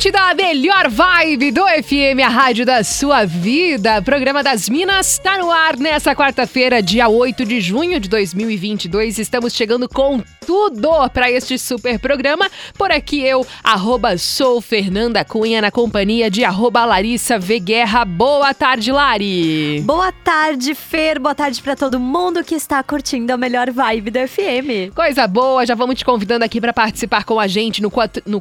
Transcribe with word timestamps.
Atlântida 0.00 0.19
da 0.30 0.34
melhor 0.34 0.88
vibe 0.88 1.50
do 1.50 1.62
FM, 1.62 2.20
a 2.24 2.28
rádio 2.28 2.64
da 2.64 2.84
sua 2.84 3.24
vida. 3.24 4.00
Programa 4.02 4.42
das 4.42 4.68
Minas 4.68 5.14
está 5.14 5.38
no 5.38 5.50
ar 5.50 5.76
nessa 5.76 6.14
quarta-feira, 6.14 6.80
dia 6.80 7.08
8 7.08 7.44
de 7.44 7.60
junho 7.60 7.98
de 7.98 8.08
2022. 8.08 9.18
Estamos 9.18 9.52
chegando 9.52 9.88
com 9.88 10.22
tudo 10.46 10.88
para 11.10 11.30
este 11.30 11.58
super 11.58 11.98
programa. 11.98 12.48
Por 12.76 12.92
aqui 12.92 13.24
eu, 13.24 13.46
arroba 13.62 14.16
sou 14.18 14.60
Fernanda 14.60 15.24
Cunha, 15.24 15.60
na 15.60 15.70
companhia 15.70 16.30
de 16.30 16.44
arroba 16.44 16.84
Larissa 16.84 17.38
V 17.38 17.58
Guerra. 17.58 18.04
Boa 18.04 18.54
tarde, 18.54 18.92
Lari. 18.92 19.80
Boa 19.84 20.12
tarde, 20.12 20.74
Fer. 20.74 21.18
Boa 21.18 21.34
tarde 21.34 21.60
para 21.62 21.74
todo 21.74 21.98
mundo 21.98 22.44
que 22.44 22.54
está 22.54 22.82
curtindo 22.82 23.32
a 23.32 23.36
melhor 23.36 23.70
vibe 23.70 24.10
do 24.10 24.18
FM. 24.28 24.94
Coisa 24.94 25.26
boa, 25.26 25.66
já 25.66 25.74
vamos 25.74 25.96
te 25.96 26.04
convidando 26.04 26.44
aqui 26.44 26.60
para 26.60 26.72
participar 26.72 27.24
com 27.24 27.40
a 27.40 27.48
gente 27.48 27.82
no, 27.82 27.92
no 28.26 28.40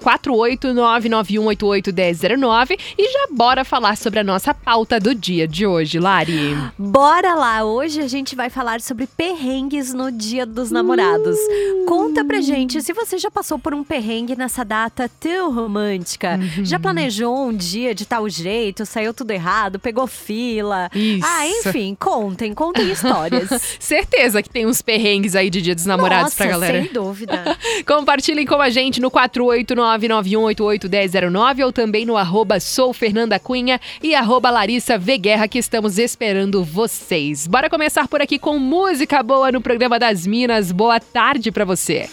48991881009 1.81 2.79
e 2.97 3.11
já 3.11 3.27
bora 3.31 3.63
falar 3.63 3.97
sobre 3.97 4.19
a 4.19 4.23
nossa 4.23 4.53
pauta 4.53 4.99
do 4.99 5.15
dia 5.15 5.47
de 5.47 5.65
hoje, 5.65 5.99
Lari. 5.99 6.57
Bora 6.77 7.33
lá, 7.35 7.63
hoje 7.63 8.01
a 8.01 8.07
gente 8.07 8.35
vai 8.35 8.49
falar 8.49 8.81
sobre 8.81 9.07
perrengues 9.07 9.93
no 9.93 10.11
Dia 10.11 10.45
dos 10.45 10.71
Namorados. 10.71 11.37
Uh. 11.37 11.85
Conta 11.85 12.23
pra 12.23 12.41
gente 12.41 12.81
se 12.81 12.93
você 12.93 13.17
já 13.17 13.31
passou 13.31 13.57
por 13.57 13.73
um 13.73 13.83
perrengue 13.83 14.35
nessa 14.35 14.63
data 14.63 15.09
tão 15.19 15.51
romântica. 15.53 16.39
Uhum. 16.39 16.65
Já 16.65 16.79
planejou 16.79 17.47
um 17.47 17.55
dia 17.55 17.95
de 17.95 18.05
tal 18.05 18.29
jeito, 18.29 18.85
saiu 18.85 19.13
tudo 19.13 19.31
errado, 19.31 19.79
pegou 19.79 20.05
fila. 20.07 20.89
Isso. 20.93 21.25
Ah, 21.25 21.47
enfim, 21.47 21.95
contem, 21.99 22.53
contem 22.53 22.91
histórias. 22.91 23.49
Certeza 23.79 24.41
que 24.41 24.49
tem 24.49 24.65
uns 24.65 24.81
perrengues 24.81 25.35
aí 25.35 25.49
de 25.49 25.61
Dia 25.61 25.75
dos 25.75 25.85
Namorados 25.85 26.25
Nossa, 26.25 26.37
pra 26.37 26.47
galera. 26.47 26.81
Sem 26.81 26.93
dúvida. 26.93 27.57
Compartilhem 27.85 28.45
com 28.45 28.61
a 28.61 28.69
gente 28.69 29.01
no 29.01 29.11
48991881009 29.11 31.65
ou 31.65 31.68
também 31.71 32.05
no 32.05 32.17
arroba 32.17 32.59
soufernandacunha 32.59 33.79
e 34.01 34.13
arroba 34.13 34.49
Larissa 34.49 34.97
Veguerra 34.97 35.47
que 35.47 35.57
estamos 35.57 35.97
esperando 35.97 36.63
vocês. 36.63 37.47
Bora 37.47 37.69
começar 37.69 38.07
por 38.07 38.21
aqui 38.21 38.37
com 38.37 38.59
música 38.59 39.23
boa 39.23 39.51
no 39.51 39.59
programa 39.61 39.97
das 39.97 40.27
Minas. 40.27 40.71
Boa 40.71 40.99
tarde 40.99 41.51
pra 41.51 41.65
você 41.65 41.79
você. 41.79 42.09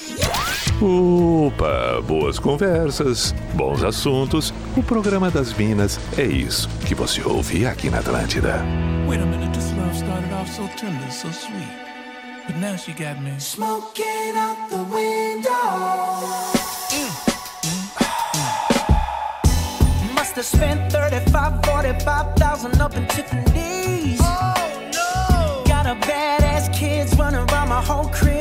Opa, 0.80 2.00
boas 2.06 2.38
conversas, 2.38 3.34
bons 3.54 3.82
assuntos. 3.82 4.52
O 4.76 4.82
programa 4.82 5.30
das 5.30 5.52
Minas 5.54 5.98
é 6.18 6.24
isso 6.24 6.68
que 6.86 6.94
você 6.94 7.22
ouve 7.22 7.66
aqui 7.66 7.91
na 7.91 7.98
Atlântida. 7.98 8.62
Wait 9.08 9.20
a 9.20 9.26
minute, 9.26 9.52
this 9.52 9.72
love 9.72 9.96
started 9.96 10.32
off 10.32 10.50
so 10.50 10.68
tender, 10.76 11.10
so 11.10 11.28
sweet. 11.28 11.86
But 12.46 12.56
now 12.56 12.76
she 12.76 12.92
got 12.92 13.20
me 13.22 13.38
smoking 13.38 14.36
out 14.36 14.69
the 14.69 14.84
window. 14.94 15.52
Mm, 16.92 17.25
have 20.36 20.44
spent 20.44 20.92
35, 20.92 21.64
45,000 21.64 22.80
up 22.82 22.94
in 22.94 23.06
Tiffany's. 23.06 24.20
Oh 24.20 24.91
no! 24.92 25.64
Got 25.64 25.86
a 25.86 25.94
badass 26.06 26.72
kids 26.74 27.16
running 27.16 27.41
around 27.48 27.70
my 27.70 27.80
whole 27.80 28.08
crib 28.10 28.35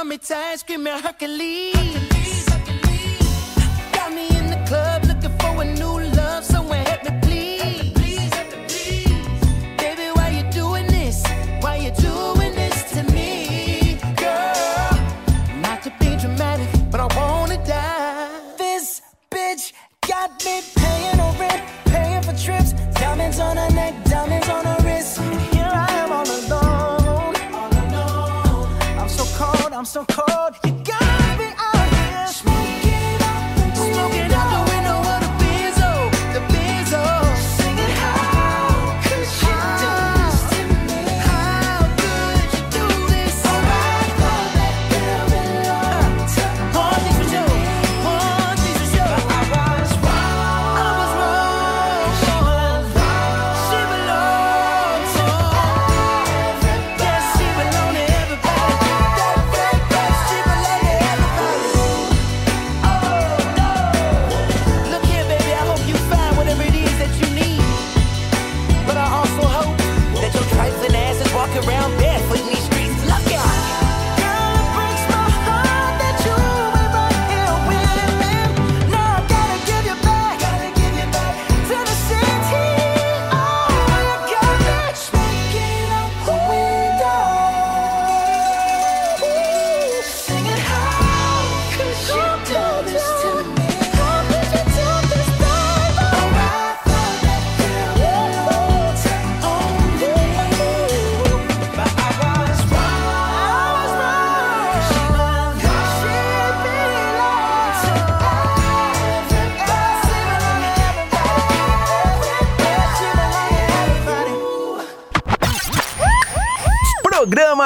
om 0.00 0.12
et 0.12 0.20
taske 0.20 0.78
med 0.78 0.92
høkkeli. 1.02 1.72
høkkeli. 1.72 2.17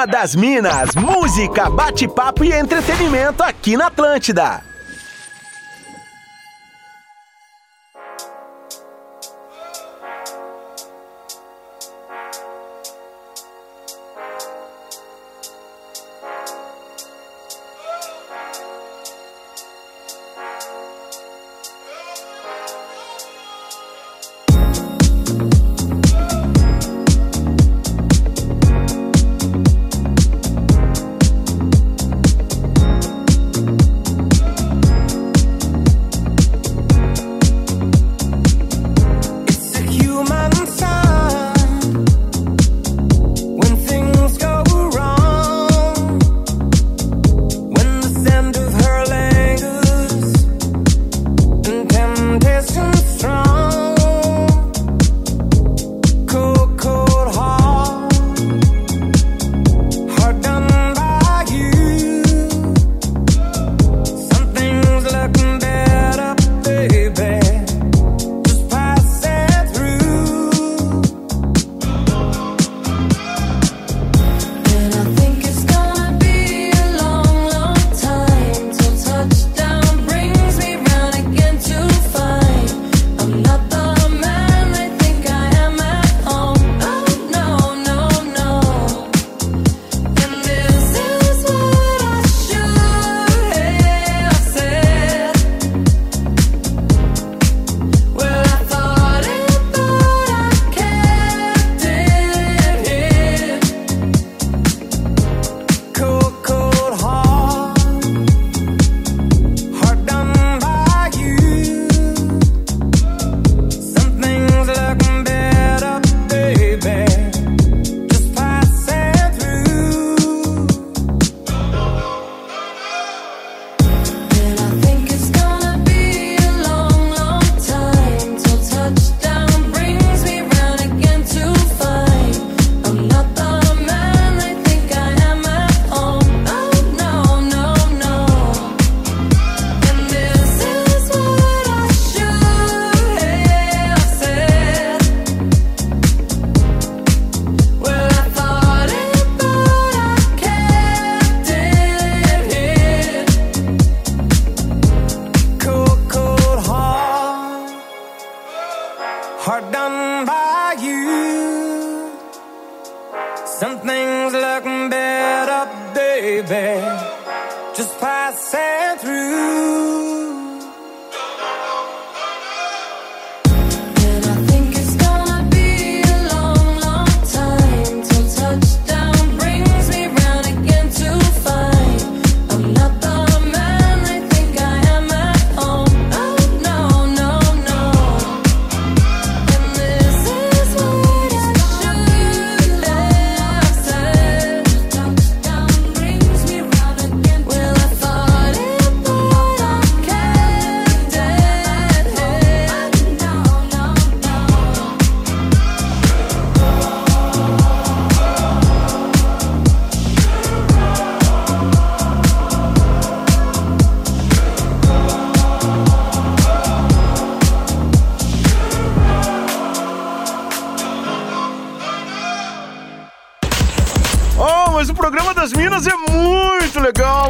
Das 0.05 0.35
Minas, 0.35 0.95
música, 0.95 1.69
bate-papo 1.69 2.43
e 2.43 2.51
entretenimento 2.51 3.41
aqui 3.41 3.77
na 3.77 3.87
Atlântida. 3.87 4.72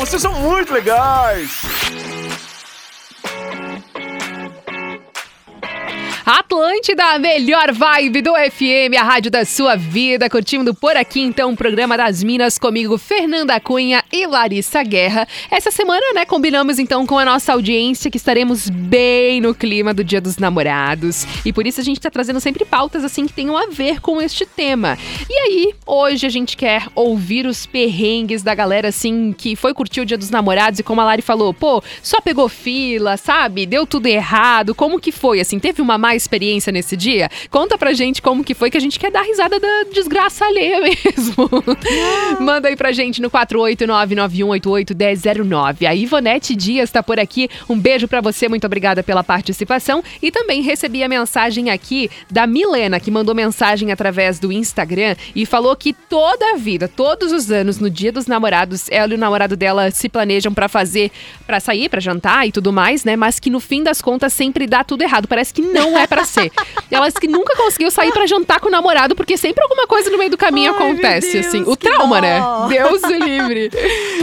Vocês 0.03 0.21
são 0.21 0.33
muito 0.33 0.73
legais. 0.73 1.61
Atlântida, 6.25 7.03
a 7.03 7.19
melhor 7.19 7.73
vibe 7.73 8.21
do 8.21 8.31
FM, 8.31 8.95
a 8.97 9.03
rádio 9.03 9.29
da 9.29 9.43
sua 9.43 9.75
vida. 9.75 10.29
Curtindo 10.29 10.73
por 10.73 10.95
aqui, 10.95 11.19
então, 11.19 11.51
o 11.51 11.57
programa 11.57 11.97
das 11.97 12.23
Minas 12.23 12.57
comigo, 12.57 12.97
Fernanda 12.97 13.59
Cunha 13.59 14.01
e 14.09 14.25
Larissa 14.25 14.81
Guerra. 14.83 15.27
Essa 15.51 15.69
semana, 15.69 16.13
né, 16.15 16.23
combinamos 16.23 16.79
então 16.79 17.05
com 17.05 17.17
a 17.19 17.25
nossa 17.25 17.51
audiência 17.51 18.09
que 18.09 18.15
estaremos 18.15 18.69
bem 18.69 19.41
no 19.41 19.53
clima 19.53 19.93
do 19.93 20.01
Dia 20.01 20.21
dos 20.21 20.37
Namorados. 20.37 21.27
E 21.43 21.51
por 21.51 21.67
isso 21.67 21.81
a 21.81 21.83
gente 21.83 21.99
tá 21.99 22.09
trazendo 22.09 22.39
sempre 22.39 22.63
pautas 22.63 23.03
assim 23.03 23.27
que 23.27 23.33
tenham 23.33 23.57
a 23.57 23.67
ver 23.67 23.99
com 23.99 24.21
este 24.21 24.45
tema. 24.45 24.97
E 25.29 25.33
aí, 25.33 25.75
hoje 25.85 26.25
a 26.25 26.29
gente 26.29 26.55
quer 26.55 26.87
ouvir 26.95 27.45
os 27.45 27.65
perrengues 27.65 28.41
da 28.41 28.55
galera 28.55 28.87
assim 28.87 29.35
que 29.37 29.57
foi 29.57 29.73
curtir 29.73 29.99
o 29.99 30.05
Dia 30.05 30.17
dos 30.17 30.29
Namorados 30.29 30.79
e 30.79 30.83
como 30.83 31.01
a 31.01 31.03
Lari 31.03 31.21
falou, 31.21 31.53
pô, 31.53 31.83
só 32.01 32.21
pegou 32.21 32.47
fila, 32.47 33.17
sabe? 33.17 33.65
Deu 33.65 33.85
tudo 33.85 34.07
errado. 34.07 34.73
Como 34.73 35.01
que 35.01 35.11
foi 35.11 35.41
assim? 35.41 35.59
Teve 35.59 35.81
uma 35.81 35.97
má 35.97 36.12
experiência 36.15 36.71
nesse 36.71 36.95
dia? 36.95 37.29
Conta 37.49 37.75
pra 37.77 37.91
gente 37.93 38.21
como 38.21 38.43
que 38.43 38.53
foi 38.53 38.69
que 38.69 38.77
a 38.77 38.79
gente 38.79 38.99
quer 38.99 39.11
dar 39.11 39.23
risada 39.23 39.59
da 39.59 39.83
desgraça 39.91 40.45
alheia 40.45 40.79
mesmo. 40.85 41.49
Manda 42.39 42.67
aí 42.67 42.75
pra 42.75 42.91
gente 42.91 43.19
no 43.21 43.31
48991881009. 43.31 45.87
A 45.87 45.95
Ivonete 45.95 46.55
Dias 46.55 46.91
tá 46.91 47.01
por 47.03 47.19
aqui. 47.19 47.49
Um 47.69 47.77
beijo 47.77 48.07
pra 48.07 48.21
você, 48.21 48.49
muito 48.49 48.65
obrigada 48.65 49.03
pela 49.03 49.23
participação. 49.23 50.03
E 50.21 50.31
também 50.31 50.61
recebi 50.61 51.03
a 51.03 51.09
mensagem 51.09 51.69
aqui 51.69 52.09
da 52.29 52.45
Milena, 52.47 52.99
que 52.99 53.11
mandou 53.11 53.35
mensagem 53.35 53.91
através 53.91 54.39
do 54.39 54.51
Instagram 54.51 55.15
e 55.35 55.45
falou 55.45 55.75
que 55.75 55.93
toda 55.93 56.53
a 56.53 56.57
vida, 56.57 56.87
todos 56.87 57.31
os 57.31 57.51
anos, 57.51 57.79
no 57.79 57.89
dia 57.89 58.11
dos 58.11 58.27
namorados, 58.27 58.87
ela 58.89 59.13
e 59.13 59.15
o 59.15 59.19
namorado 59.19 59.55
dela 59.55 59.89
se 59.91 60.09
planejam 60.09 60.53
pra 60.53 60.67
fazer, 60.67 61.11
pra 61.45 61.59
sair, 61.59 61.89
pra 61.89 61.99
jantar 61.99 62.47
e 62.47 62.51
tudo 62.51 62.71
mais, 62.71 63.03
né? 63.03 63.15
Mas 63.15 63.39
que 63.39 63.49
no 63.49 63.59
fim 63.59 63.83
das 63.83 64.01
contas 64.01 64.33
sempre 64.33 64.67
dá 64.67 64.83
tudo 64.83 65.01
errado. 65.01 65.27
Parece 65.27 65.53
que 65.53 65.61
não 65.61 65.97
é 65.97 66.02
pra 66.07 66.23
ser. 66.25 66.51
Ela 66.89 67.07
disse 67.07 67.19
que 67.19 67.27
nunca 67.27 67.55
conseguiu 67.55 67.89
sair 67.91 68.11
pra 68.11 68.25
jantar 68.25 68.59
com 68.59 68.67
o 68.67 68.71
namorado, 68.71 69.15
porque 69.15 69.37
sempre 69.37 69.63
alguma 69.63 69.87
coisa 69.87 70.09
no 70.09 70.17
meio 70.17 70.29
do 70.29 70.37
caminho 70.37 70.71
Ai, 70.71 70.77
acontece, 70.77 71.33
Deus, 71.33 71.45
assim. 71.47 71.63
O 71.65 71.75
trauma, 71.75 72.15
dó. 72.15 72.21
né? 72.21 72.41
Deus 72.69 73.03
o 73.03 73.13
livre. 73.13 73.69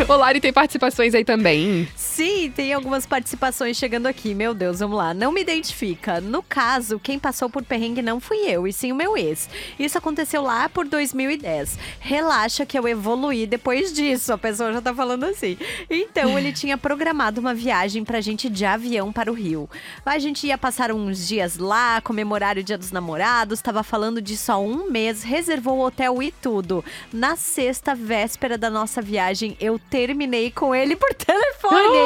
Ô, 0.09 0.15
Lari, 0.17 0.41
tem 0.41 0.53
participações 0.53 1.15
aí 1.15 1.25
também. 1.25 1.89
Sim, 1.97 2.53
tem 2.55 2.73
algumas 2.73 3.07
participações 3.07 3.77
chegando 3.77 4.07
aqui. 4.07 4.35
Meu 4.35 4.53
Deus, 4.55 4.81
vamos 4.81 4.97
lá. 4.97 5.15
Não 5.15 5.33
me 5.33 5.41
identifica. 5.41 6.21
No 6.21 6.43
caso, 6.43 6.99
quem 6.99 7.19
passou 7.19 7.49
por 7.49 7.63
perrengue 7.65 8.03
não 8.03 8.21
fui 8.21 8.39
eu, 8.39 8.67
e 8.67 8.73
sim 8.73 8.93
o 8.93 8.95
meu 8.95 9.17
ex. 9.17 9.49
Isso 9.79 9.97
aconteceu 9.97 10.43
lá 10.43 10.69
por 10.69 10.87
2010. 10.87 11.79
Relaxa 12.01 12.67
que 12.67 12.79
eu 12.79 12.87
evoluí 12.87 13.47
depois 13.47 13.93
disso. 13.93 14.33
A 14.33 14.39
pessoa 14.39 14.73
já 14.73 14.81
tá 14.81 14.95
falando 14.95 15.25
assim. 15.25 15.57
Então, 15.89 16.39
ele 16.39 16.53
tinha 16.53 16.77
programado 16.77 17.41
uma 17.41 17.55
viagem 17.55 18.05
pra 18.05 18.21
gente 18.21 18.49
de 18.49 18.65
avião 18.65 19.13
para 19.13 19.31
o 19.31 19.35
Rio. 19.35 19.69
A 20.05 20.19
gente 20.19 20.47
ia 20.47 20.59
passar 20.59 20.91
uns 20.93 21.27
dias 21.29 21.57
lá, 21.57 21.70
comemorar 22.03 22.57
o 22.59 22.63
Dia 22.63 22.77
dos 22.79 22.91
Namorados. 22.91 23.61
Tava 23.63 23.83
falando 23.83 24.21
disso 24.21 24.51
há 24.53 24.59
um 24.59 24.91
mês, 24.91 25.23
reservou 25.23 25.79
o 25.79 25.85
hotel 25.87 26.23
e 26.23 26.33
tudo. 26.33 26.85
Na 27.13 27.37
sexta 27.37 27.95
véspera 27.95 28.57
da 28.59 28.69
nossa 28.71 29.01
viagem, 29.01 29.57
eu 29.61 29.79
terminei 29.91 30.51
com 30.51 30.75
ele 30.75 30.97
por 30.97 31.13
telefone. 31.15 31.99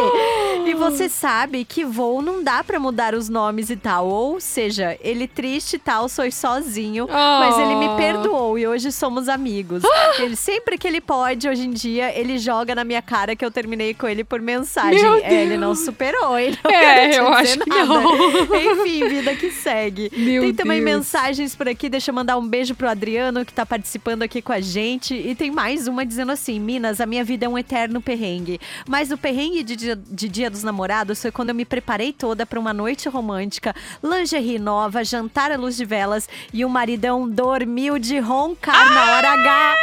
E 0.67 0.73
você 0.73 1.09
sabe 1.11 1.65
que 1.65 1.85
voo 1.85 2.23
não 2.23 2.43
dá 2.43 2.65
pra 2.65 2.81
mudar 2.81 3.15
os 3.15 3.29
nomes 3.29 3.69
e 3.71 3.77
tal. 3.77 4.07
Ou 4.07 4.41
seja, 4.41 4.97
ele 5.01 5.27
triste 5.29 5.75
e 5.77 5.79
tal, 5.79 6.09
sou 6.09 6.31
sozinho. 6.33 7.07
Mas 7.11 7.59
ele 7.59 7.75
me 7.77 7.85
Oh. 7.89 7.97
perdoou 7.97 8.59
e 8.59 8.67
hoje 8.67 8.91
somos 8.91 9.29
amigos. 9.29 9.83
Ele 10.19 10.37
sempre 10.37 10.79
que 10.79 10.87
ele 10.89 11.01
pode, 11.01 11.49
hoje 11.49 11.67
em 11.67 11.71
dia, 11.71 12.17
ele 12.19 12.39
joga 12.39 12.75
na 12.75 12.83
minha 12.85 13.03
cara 13.03 13.35
que 13.37 13.45
eu 13.45 13.51
terminei 13.51 13.93
com 13.95 14.07
ele 14.09 14.25
por 14.25 14.41
mensagem. 14.41 14.99
É, 15.23 15.43
ele 15.43 15.57
não 15.57 15.75
superou, 15.75 16.39
ele 16.39 16.59
não 16.65 16.71
É, 16.71 17.19
eu 17.19 17.29
acho 17.29 17.59
que 17.59 17.69
nada. 17.69 17.85
não. 17.85 18.15
Enfim, 18.57 19.09
vida 19.09 19.35
que 19.35 19.51
segue. 19.55 20.11
Meu 20.17 20.43
tem 20.43 20.55
também 20.55 20.85
Deus. 20.85 20.97
mensagens 20.97 21.55
por 21.55 21.69
aqui. 21.69 21.89
Deixa 21.89 22.11
eu 22.11 22.15
mandar 22.15 22.37
um 22.37 22.47
beijo 22.47 22.75
pro 22.75 22.89
Adriano, 22.89 23.45
que 23.45 23.53
tá 23.53 23.65
participando 23.65 24.23
aqui 24.23 24.43
com 24.43 24.53
a 24.53 24.61
gente. 24.61 25.15
E 25.15 25.35
tem 25.35 25.51
mais 25.51 25.89
uma 25.89 26.05
dizendo 26.05 26.33
assim: 26.33 26.59
Minas, 26.61 27.01
a 27.01 27.07
minha 27.07 27.25
vida 27.25 27.47
é 27.47 27.49
um 27.49 27.57
eterno 27.57 28.01
perrengue. 28.01 28.61
Mas 28.89 29.11
o 29.11 29.17
perrengue 29.17 29.63
de 29.63 29.77
dia, 29.77 29.97
de 29.97 30.29
dia 30.29 30.51
dos 30.51 30.63
namorados 30.63 31.21
foi 31.23 31.31
quando 31.31 31.51
eu 31.51 31.55
me 31.55 31.65
preparei 31.65 32.13
toda 32.13 32.45
pra 32.45 32.61
uma 32.61 32.73
noite 32.73 33.09
romântica, 33.09 33.75
lingerie 34.03 34.59
nova, 34.59 35.05
jantar 35.05 35.51
à 35.53 35.57
luz 35.57 35.77
de 35.77 35.85
velas 35.85 36.29
e 36.53 36.65
o 36.65 36.69
maridão 36.69 37.29
dormiu 37.29 37.99
de 37.99 38.19
roncar 38.19 38.93
na 38.93 39.17
hora 39.17 39.31
H. 39.31 39.75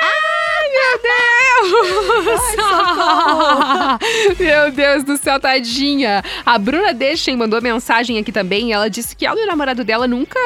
Meu 4.39 4.71
Deus 4.71 5.03
do 5.03 5.17
céu, 5.17 5.39
tadinha. 5.39 6.23
A 6.45 6.57
Bruna 6.57 6.93
Deschen 6.93 7.35
mandou 7.37 7.61
mensagem 7.61 8.17
aqui 8.17 8.31
também. 8.31 8.73
Ela 8.73 8.89
disse 8.89 9.15
que 9.15 9.25
ela 9.25 9.39
e 9.39 9.43
o 9.43 9.47
namorado 9.47 9.83
dela 9.83 10.07
nunca 10.07 10.39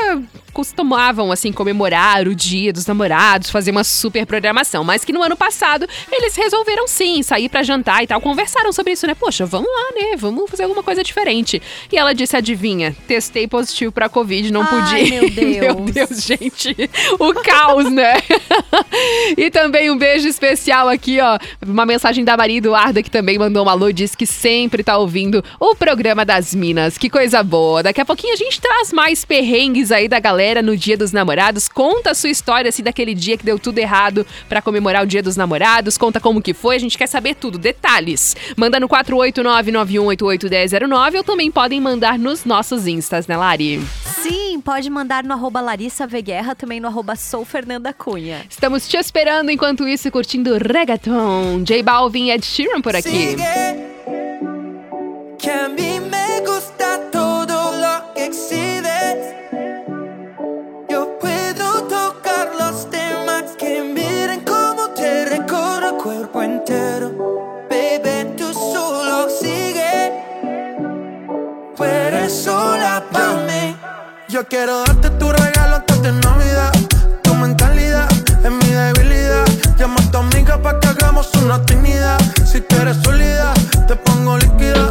costumavam, 0.53 1.33
assim, 1.33 1.51
comemorar 1.51 2.29
o 2.29 2.33
dia 2.33 2.71
dos 2.71 2.85
namorados, 2.85 3.49
fazer 3.49 3.71
uma 3.71 3.83
super 3.83 4.25
programação. 4.25 4.85
Mas 4.85 5.03
que 5.03 5.11
no 5.11 5.21
ano 5.21 5.35
passado 5.35 5.85
eles 6.09 6.33
resolveram 6.33 6.87
sim 6.87 7.21
sair 7.21 7.49
pra 7.49 7.61
jantar 7.61 8.01
e 8.03 8.07
tal. 8.07 8.21
Conversaram 8.21 8.71
sobre 8.71 8.93
isso, 8.93 9.05
né? 9.05 9.13
Poxa, 9.13 9.45
vamos 9.45 9.67
lá, 9.69 9.91
né? 9.93 10.15
Vamos 10.17 10.49
fazer 10.49 10.63
alguma 10.63 10.81
coisa 10.81 11.03
diferente. 11.03 11.61
E 11.91 11.97
ela 11.97 12.13
disse: 12.13 12.37
adivinha, 12.37 12.95
testei 13.05 13.47
positivo 13.49 13.91
pra 13.91 14.07
Covid, 14.07 14.51
não 14.53 14.61
Ai, 14.61 14.69
pude. 14.69 15.09
meu 15.11 15.29
Deus. 15.35 15.59
meu 15.59 15.75
Deus, 15.75 16.23
gente. 16.23 16.73
O 17.19 17.33
caos, 17.33 17.91
né? 17.91 18.13
e 19.37 19.51
também 19.51 19.91
um 19.91 19.97
beijo 19.97 20.14
especial 20.23 20.87
aqui, 20.87 21.19
ó. 21.19 21.37
Uma 21.65 21.85
mensagem 21.85 22.23
da 22.23 22.37
Maria 22.37 22.59
Eduarda, 22.59 23.03
que 23.03 23.11
também 23.11 23.37
mandou 23.37 23.65
um 23.65 23.69
alô, 23.69 23.91
disse 23.91 24.15
que 24.15 24.25
sempre 24.25 24.81
tá 24.83 24.97
ouvindo 24.97 25.43
o 25.59 25.75
programa 25.75 26.23
das 26.23 26.55
Minas. 26.55 26.97
Que 26.97 27.09
coisa 27.09 27.43
boa. 27.43 27.83
Daqui 27.83 27.99
a 27.99 28.05
pouquinho 28.05 28.33
a 28.33 28.37
gente 28.37 28.61
traz 28.61 28.93
mais 28.93 29.25
perrengues 29.25 29.91
aí 29.91 30.07
da 30.07 30.19
galera 30.19 30.61
no 30.61 30.77
Dia 30.77 30.95
dos 30.95 31.11
Namorados. 31.11 31.67
Conta 31.67 32.11
a 32.11 32.15
sua 32.15 32.29
história, 32.29 32.69
assim, 32.69 32.83
daquele 32.83 33.13
dia 33.13 33.37
que 33.37 33.43
deu 33.43 33.59
tudo 33.59 33.79
errado 33.79 34.25
pra 34.47 34.61
comemorar 34.61 35.03
o 35.03 35.07
Dia 35.07 35.23
dos 35.23 35.35
Namorados. 35.35 35.97
Conta 35.97 36.19
como 36.19 36.41
que 36.41 36.53
foi, 36.53 36.75
a 36.75 36.79
gente 36.79 36.97
quer 36.97 37.07
saber 37.07 37.35
tudo, 37.35 37.57
detalhes. 37.57 38.35
Manda 38.55 38.79
no 38.79 38.87
489-9188-1009 38.87 41.17
ou 41.17 41.23
também 41.23 41.51
podem 41.51 41.81
mandar 41.81 42.19
nos 42.19 42.45
nossos 42.45 42.87
instas, 42.87 43.27
né, 43.27 43.35
Lari? 43.35 43.81
Sim, 44.21 44.59
pode 44.59 44.89
mandar 44.89 45.23
no 45.23 45.33
arroba 45.33 45.61
Larissa 45.61 46.07
V 46.07 46.21
Guerra, 46.21 46.55
também 46.55 46.79
no 46.79 46.87
arroba 46.87 47.15
Sou 47.15 47.45
Fernanda 47.45 47.93
Cunha. 47.93 48.43
Estamos 48.49 48.87
te 48.87 48.97
esperando 48.97 49.51
enquanto 49.51 49.87
isso, 49.87 50.04
curtindo 50.11 50.57
reggaeton. 50.57 51.63
J 51.65 51.83
Balvin 51.83 52.29
e 52.29 52.31
Ed 52.31 52.43
Sheeran 52.43 52.81
por 52.81 52.95
aqui. 52.95 53.09
Sigue, 53.09 53.93
que 55.37 55.51
a 55.51 55.67
mí 55.69 55.99
me 55.99 56.41
gusta 56.45 56.99
todo 57.11 57.71
lo 57.77 58.13
que. 58.13 58.25
Yo 60.89 61.19
puedo 61.19 61.83
tocar 61.83 62.49
los 62.57 62.89
temas 62.89 63.55
que 63.57 63.81
miren 63.81 64.41
cómo 64.41 64.89
te 64.95 65.25
recorro 65.25 65.89
el 65.89 65.95
cuerpo 65.95 66.41
entero. 66.41 67.11
Baby, 67.69 68.35
tú 68.37 68.53
solo 68.53 69.29
sigue. 69.29 70.11
Tú 71.75 71.83
eres 71.83 72.33
sola 72.33 73.03
para 73.11 73.33
mí. 73.47 73.75
Yo 74.29 74.47
quiero 74.47 74.79
darte 74.79 75.09
tu 75.11 75.31
regalo 75.31 75.75
antes 75.75 76.01
de 76.01 76.11
Navidad. 76.11 76.44
Llama 79.85 80.01
a 80.01 80.11
tu 80.11 80.17
amiga 80.17 80.59
para 80.59 80.79
que 80.79 80.87
hagamos 80.87 81.29
una 81.35 81.55
actividad. 81.57 82.17
Si 82.43 82.59
tú 82.59 82.75
eres 82.77 82.97
sólida, 83.03 83.53
te 83.87 83.95
pongo 83.95 84.35
líquida. 84.35 84.89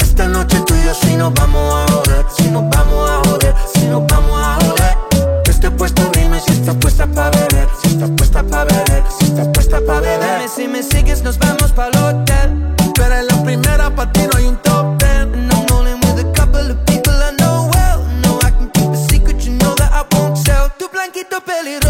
Esta 0.00 0.26
noche 0.26 0.58
tú 0.66 0.74
y 0.74 0.86
yo 0.86 0.94
si 0.94 1.14
nos 1.14 1.34
vamos 1.34 1.74
a 1.74 1.92
joder, 1.92 2.24
si 2.34 2.44
nos 2.44 2.70
vamos 2.70 3.10
a 3.10 3.28
joder, 3.28 3.54
si 3.74 3.84
nos 3.84 4.06
vamos 4.06 4.40
a 4.42 4.54
joder. 4.64 4.96
Yo 5.44 5.52
estoy 5.52 5.68
puesto, 5.68 6.10
dime 6.14 6.40
si 6.40 6.52
estás 6.52 6.76
puesta 6.76 7.06
para 7.06 7.28
beber, 7.32 7.68
si 7.82 7.88
estás 7.88 8.10
puesta 8.16 8.42
para 8.44 8.64
beber, 8.64 9.04
si 9.18 9.26
estás 9.26 9.48
puesta 9.48 9.78
para 9.86 10.00
beber. 10.00 10.38
Dime 10.38 10.48
si 10.56 10.68
me 10.68 10.82
sigues, 10.82 11.22
nos 11.22 11.38
vamos 11.38 11.70
el 11.76 12.02
hotel. 12.02 12.74
Tú 12.94 13.02
eres 13.02 13.30
la 13.30 13.44
primera, 13.44 13.94
para 13.94 14.10
ti 14.10 14.22
no 14.22 14.38
hay 14.38 14.46
un 14.46 14.56
top 14.62 14.96
ten. 14.96 15.34
And 15.34 15.52
I'm 15.52 15.66
rolling 15.66 16.00
with 16.00 16.24
a 16.24 16.32
couple 16.32 16.70
of 16.70 16.82
people 16.86 17.12
I 17.12 17.36
know 17.36 17.68
well. 17.74 18.02
No, 18.22 18.38
I 18.42 18.52
can 18.52 18.70
keep 18.70 18.88
a 18.88 18.96
secret, 18.96 19.44
you 19.44 19.52
know 19.58 19.74
that 19.74 19.92
I 19.92 20.02
won't 20.16 20.42
tell. 20.42 20.70
Tu 20.78 20.88
blanquito 20.88 21.42
pelirrojo, 21.44 21.87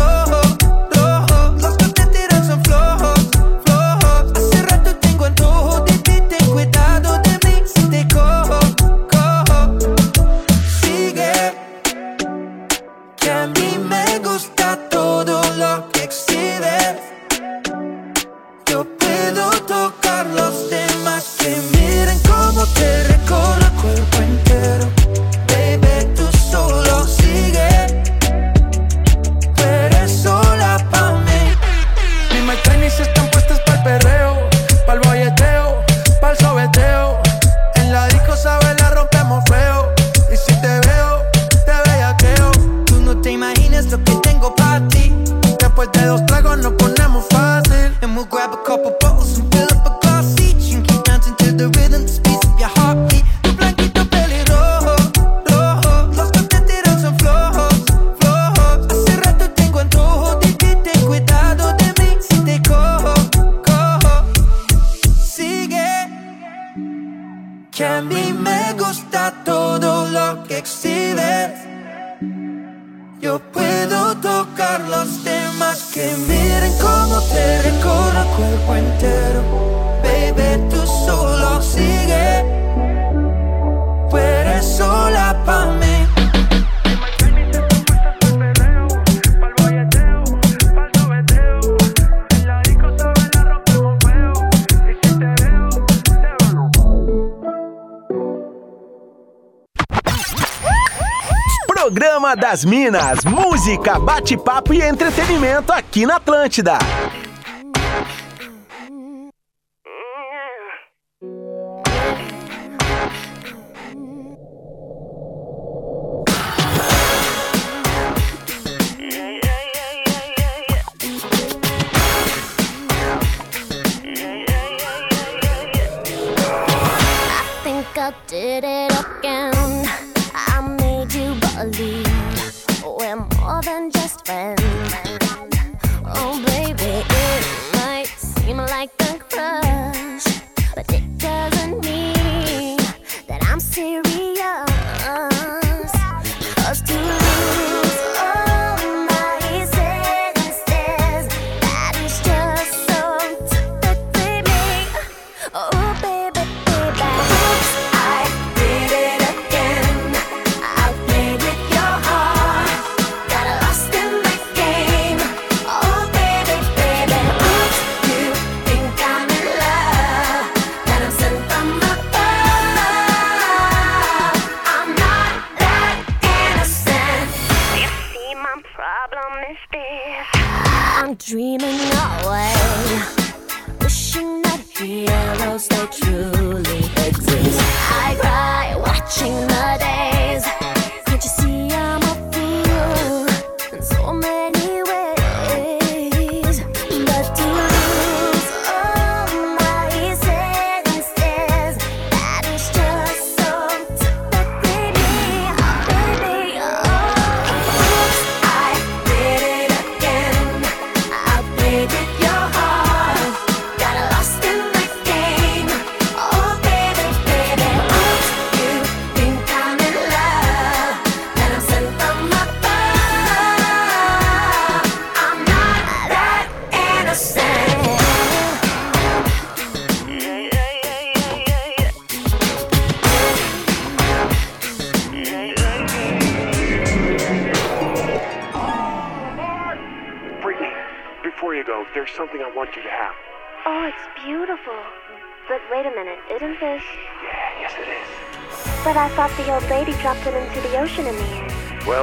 Programa 101.81 102.35
das 102.35 102.65
Minas, 102.65 103.25
música, 103.25 104.01
bate-papo 104.01 104.75
e 104.75 104.83
entretenimento 104.83 105.73
aqui 105.73 106.05
na 106.05 106.17
Atlântida. 106.17 106.77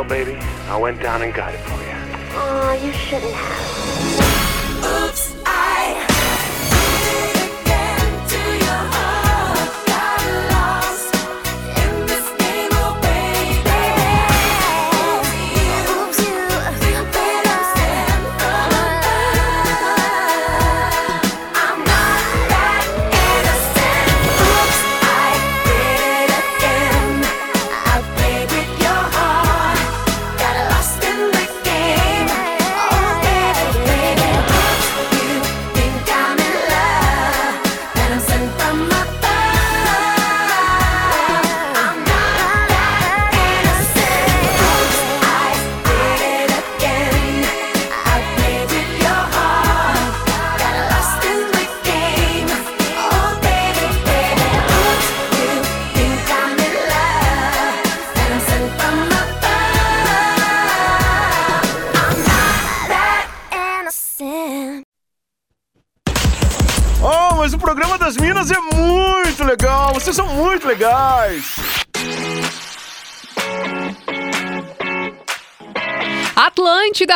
Baby, 0.07 0.35
I 0.67 0.77
went 0.77 1.01
down 1.01 1.21
and 1.21 1.33
got 1.33 1.53
it 1.53 1.64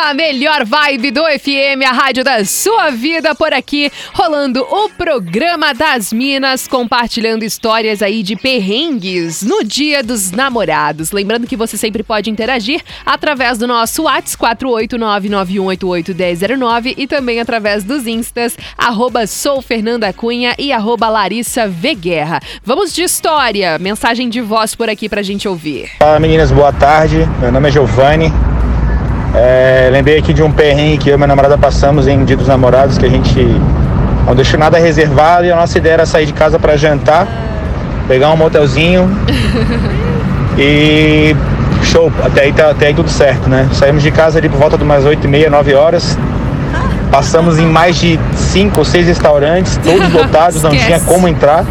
a 0.00 0.14
melhor 0.14 0.64
vibe 0.64 1.10
do 1.10 1.22
FM, 1.22 1.84
a 1.86 1.92
rádio 1.92 2.24
da 2.24 2.42
sua 2.44 2.90
vida 2.90 3.34
por 3.34 3.52
aqui, 3.52 3.92
rolando 4.12 4.62
o 4.62 4.88
programa 4.90 5.74
das 5.74 6.12
Minas, 6.12 6.66
compartilhando 6.66 7.44
histórias 7.44 8.02
aí 8.02 8.22
de 8.22 8.36
perrengues 8.36 9.42
no 9.42 9.62
Dia 9.62 10.02
dos 10.02 10.30
Namorados. 10.30 11.12
Lembrando 11.12 11.46
que 11.46 11.56
você 11.56 11.76
sempre 11.76 12.02
pode 12.02 12.30
interagir 12.30 12.82
através 13.04 13.58
do 13.58 13.66
nosso 13.66 14.04
WhatsApp 14.04 14.30
489-9188-1009 14.66 16.94
e 16.96 17.06
também 17.06 17.40
através 17.40 17.84
dos 17.84 18.06
instas, 18.06 18.56
arroba 18.76 19.26
sou 19.26 19.60
Fernanda 19.60 20.10
Cunha 20.12 20.54
e 20.58 20.72
arroba 20.72 21.08
Larissa 21.08 21.68
V. 21.68 21.94
Guerra. 21.94 22.40
Vamos 22.64 22.94
de 22.94 23.02
história, 23.02 23.78
mensagem 23.78 24.28
de 24.28 24.40
voz 24.40 24.74
por 24.74 24.88
aqui 24.88 25.08
pra 25.08 25.22
gente 25.22 25.48
ouvir. 25.48 25.90
Fala 25.98 26.20
meninas, 26.20 26.52
boa 26.52 26.72
tarde. 26.72 27.28
Meu 27.40 27.52
nome 27.52 27.68
é 27.68 27.72
Giovanni. 27.72 28.49
É, 29.34 29.88
lembrei 29.92 30.18
aqui 30.18 30.32
de 30.32 30.42
um 30.42 30.50
perrengue 30.50 30.98
que 30.98 31.08
eu 31.10 31.14
e 31.14 31.16
minha 31.16 31.26
namorada 31.28 31.56
passamos 31.56 32.08
em 32.08 32.24
Dia 32.24 32.36
dos 32.36 32.48
Namorados, 32.48 32.98
que 32.98 33.06
a 33.06 33.08
gente 33.08 33.40
não 34.26 34.34
deixou 34.34 34.58
nada 34.58 34.78
reservado 34.78 35.44
e 35.44 35.52
a 35.52 35.56
nossa 35.56 35.78
ideia 35.78 35.94
era 35.94 36.06
sair 36.06 36.26
de 36.26 36.32
casa 36.32 36.58
para 36.58 36.76
jantar, 36.76 37.28
pegar 38.08 38.30
um 38.30 38.36
motelzinho 38.36 39.08
e 40.58 41.34
show, 41.84 42.12
até 42.24 42.42
aí, 42.42 42.52
tá- 42.52 42.70
até 42.70 42.88
aí 42.88 42.94
tudo 42.94 43.08
certo, 43.08 43.48
né? 43.48 43.68
Saímos 43.72 44.02
de 44.02 44.10
casa 44.10 44.38
ali 44.38 44.48
por 44.48 44.58
volta 44.58 44.76
de 44.76 44.82
umas 44.84 45.04
8 45.04 45.24
e 45.24 45.28
meia, 45.28 45.48
9 45.50 45.74
horas. 45.74 46.18
Passamos 47.10 47.58
em 47.58 47.66
mais 47.66 47.96
de 47.96 48.18
5 48.36 48.78
ou 48.78 48.84
6 48.84 49.06
restaurantes, 49.08 49.76
todos 49.82 50.12
lotados, 50.12 50.62
não 50.62 50.70
tinha 50.70 51.00
como 51.00 51.26
entrar. 51.26 51.64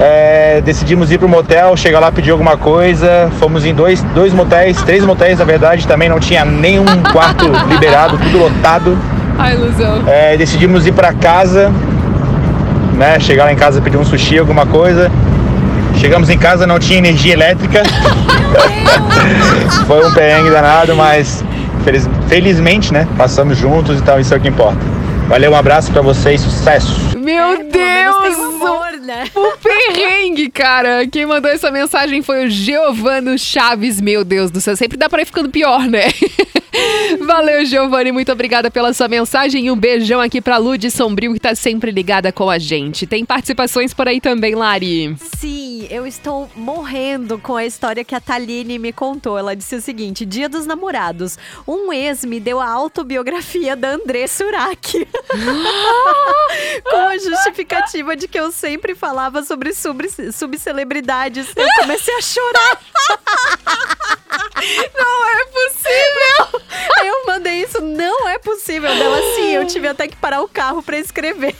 É, 0.00 0.60
decidimos 0.64 1.10
ir 1.12 1.18
pro 1.18 1.28
motel, 1.28 1.76
chegar 1.76 2.00
lá, 2.00 2.10
pedir 2.10 2.30
alguma 2.30 2.56
coisa. 2.56 3.30
Fomos 3.38 3.64
em 3.64 3.74
dois, 3.74 4.02
dois 4.14 4.32
motéis, 4.32 4.80
três 4.82 5.04
motéis 5.04 5.38
na 5.38 5.44
verdade, 5.44 5.86
também 5.86 6.08
não 6.08 6.18
tinha 6.18 6.44
nenhum 6.44 6.84
quarto 7.12 7.44
liberado, 7.68 8.18
tudo 8.18 8.38
lotado. 8.38 8.98
Ai, 9.38 9.54
ilusão. 9.54 10.02
É, 10.06 10.36
decidimos 10.36 10.86
ir 10.86 10.92
pra 10.92 11.12
casa, 11.12 11.70
né? 12.94 13.18
Chegar 13.20 13.44
lá 13.44 13.52
em 13.52 13.56
casa, 13.56 13.80
pedir 13.80 13.96
um 13.96 14.04
sushi, 14.04 14.38
alguma 14.38 14.66
coisa. 14.66 15.10
Chegamos 15.98 16.30
em 16.30 16.38
casa, 16.38 16.66
não 16.66 16.78
tinha 16.78 16.98
energia 16.98 17.34
elétrica. 17.34 17.82
Foi 19.86 20.06
um 20.06 20.12
perrengue 20.12 20.50
danado, 20.50 20.96
mas 20.96 21.44
feliz- 21.84 22.08
felizmente, 22.28 22.92
né? 22.92 23.06
Passamos 23.16 23.56
juntos 23.58 23.98
e 23.98 24.02
tal, 24.02 24.18
isso 24.18 24.34
é 24.34 24.36
o 24.36 24.40
que 24.40 24.48
importa. 24.48 24.78
Valeu, 25.28 25.52
um 25.52 25.56
abraço 25.56 25.92
pra 25.92 26.02
vocês, 26.02 26.40
sucesso! 26.40 27.16
Meu 27.16 27.56
tem 27.58 27.68
Deus! 27.70 28.36
humor, 28.36 28.90
né? 29.04 29.24
Perrengue, 29.86 30.50
cara. 30.50 31.06
Quem 31.06 31.26
mandou 31.26 31.50
essa 31.50 31.70
mensagem 31.70 32.22
foi 32.22 32.46
o 32.46 32.50
Giovano 32.50 33.38
Chaves. 33.38 34.00
Meu 34.00 34.24
Deus 34.24 34.50
do 34.50 34.60
céu, 34.60 34.76
sempre 34.76 34.96
dá 34.96 35.08
pra 35.08 35.22
ir 35.22 35.26
ficando 35.26 35.50
pior, 35.50 35.88
né? 35.88 36.04
Valeu, 37.20 37.64
Giovanni. 37.64 38.10
Muito 38.12 38.32
obrigada 38.32 38.70
pela 38.70 38.92
sua 38.94 39.08
mensagem 39.08 39.66
e 39.66 39.70
um 39.70 39.76
beijão 39.76 40.20
aqui 40.20 40.40
pra 40.40 40.56
Lud 40.56 40.90
Sombrio, 40.90 41.34
que 41.34 41.40
tá 41.40 41.54
sempre 41.54 41.90
ligada 41.90 42.32
com 42.32 42.48
a 42.48 42.58
gente. 42.58 43.06
Tem 43.06 43.24
participações 43.24 43.92
por 43.92 44.08
aí 44.08 44.20
também, 44.20 44.54
Lari. 44.54 45.14
Sim, 45.38 45.86
eu 45.90 46.06
estou 46.06 46.50
morrendo 46.56 47.38
com 47.38 47.56
a 47.56 47.66
história 47.66 48.04
que 48.04 48.14
a 48.14 48.20
Taline 48.20 48.78
me 48.78 48.92
contou. 48.92 49.36
Ela 49.38 49.54
disse 49.54 49.76
o 49.76 49.80
seguinte: 49.80 50.24
Dia 50.24 50.48
dos 50.48 50.64
Namorados. 50.66 51.38
Um 51.66 51.92
ex 51.92 52.24
me 52.24 52.40
deu 52.40 52.60
a 52.60 52.68
autobiografia 52.68 53.76
da 53.76 53.90
André 53.90 54.26
Surak. 54.26 55.06
com 56.90 56.96
a 56.96 57.18
justificativa 57.18 58.16
de 58.16 58.26
que 58.28 58.38
eu 58.38 58.50
sempre 58.50 58.94
falava 58.94 59.42
sobre 59.42 59.72
sub- 59.74 60.02
subcelebridades. 60.32 61.48
Eu 61.54 61.66
comecei 61.80 62.14
a 62.14 62.20
chorar. 62.22 62.80
Não 64.96 65.28
é 65.28 65.44
possível! 65.46 66.60
Eu 67.04 67.26
mandei 67.26 67.62
isso, 67.62 67.80
não 67.80 68.28
é 68.28 68.38
possível. 68.38 68.94
Dela 68.94 69.18
sim, 69.34 69.50
eu 69.52 69.66
tive 69.66 69.88
até 69.88 70.06
que 70.06 70.16
parar 70.16 70.40
o 70.42 70.48
carro 70.48 70.82
pra 70.82 70.98
escrever. 70.98 71.54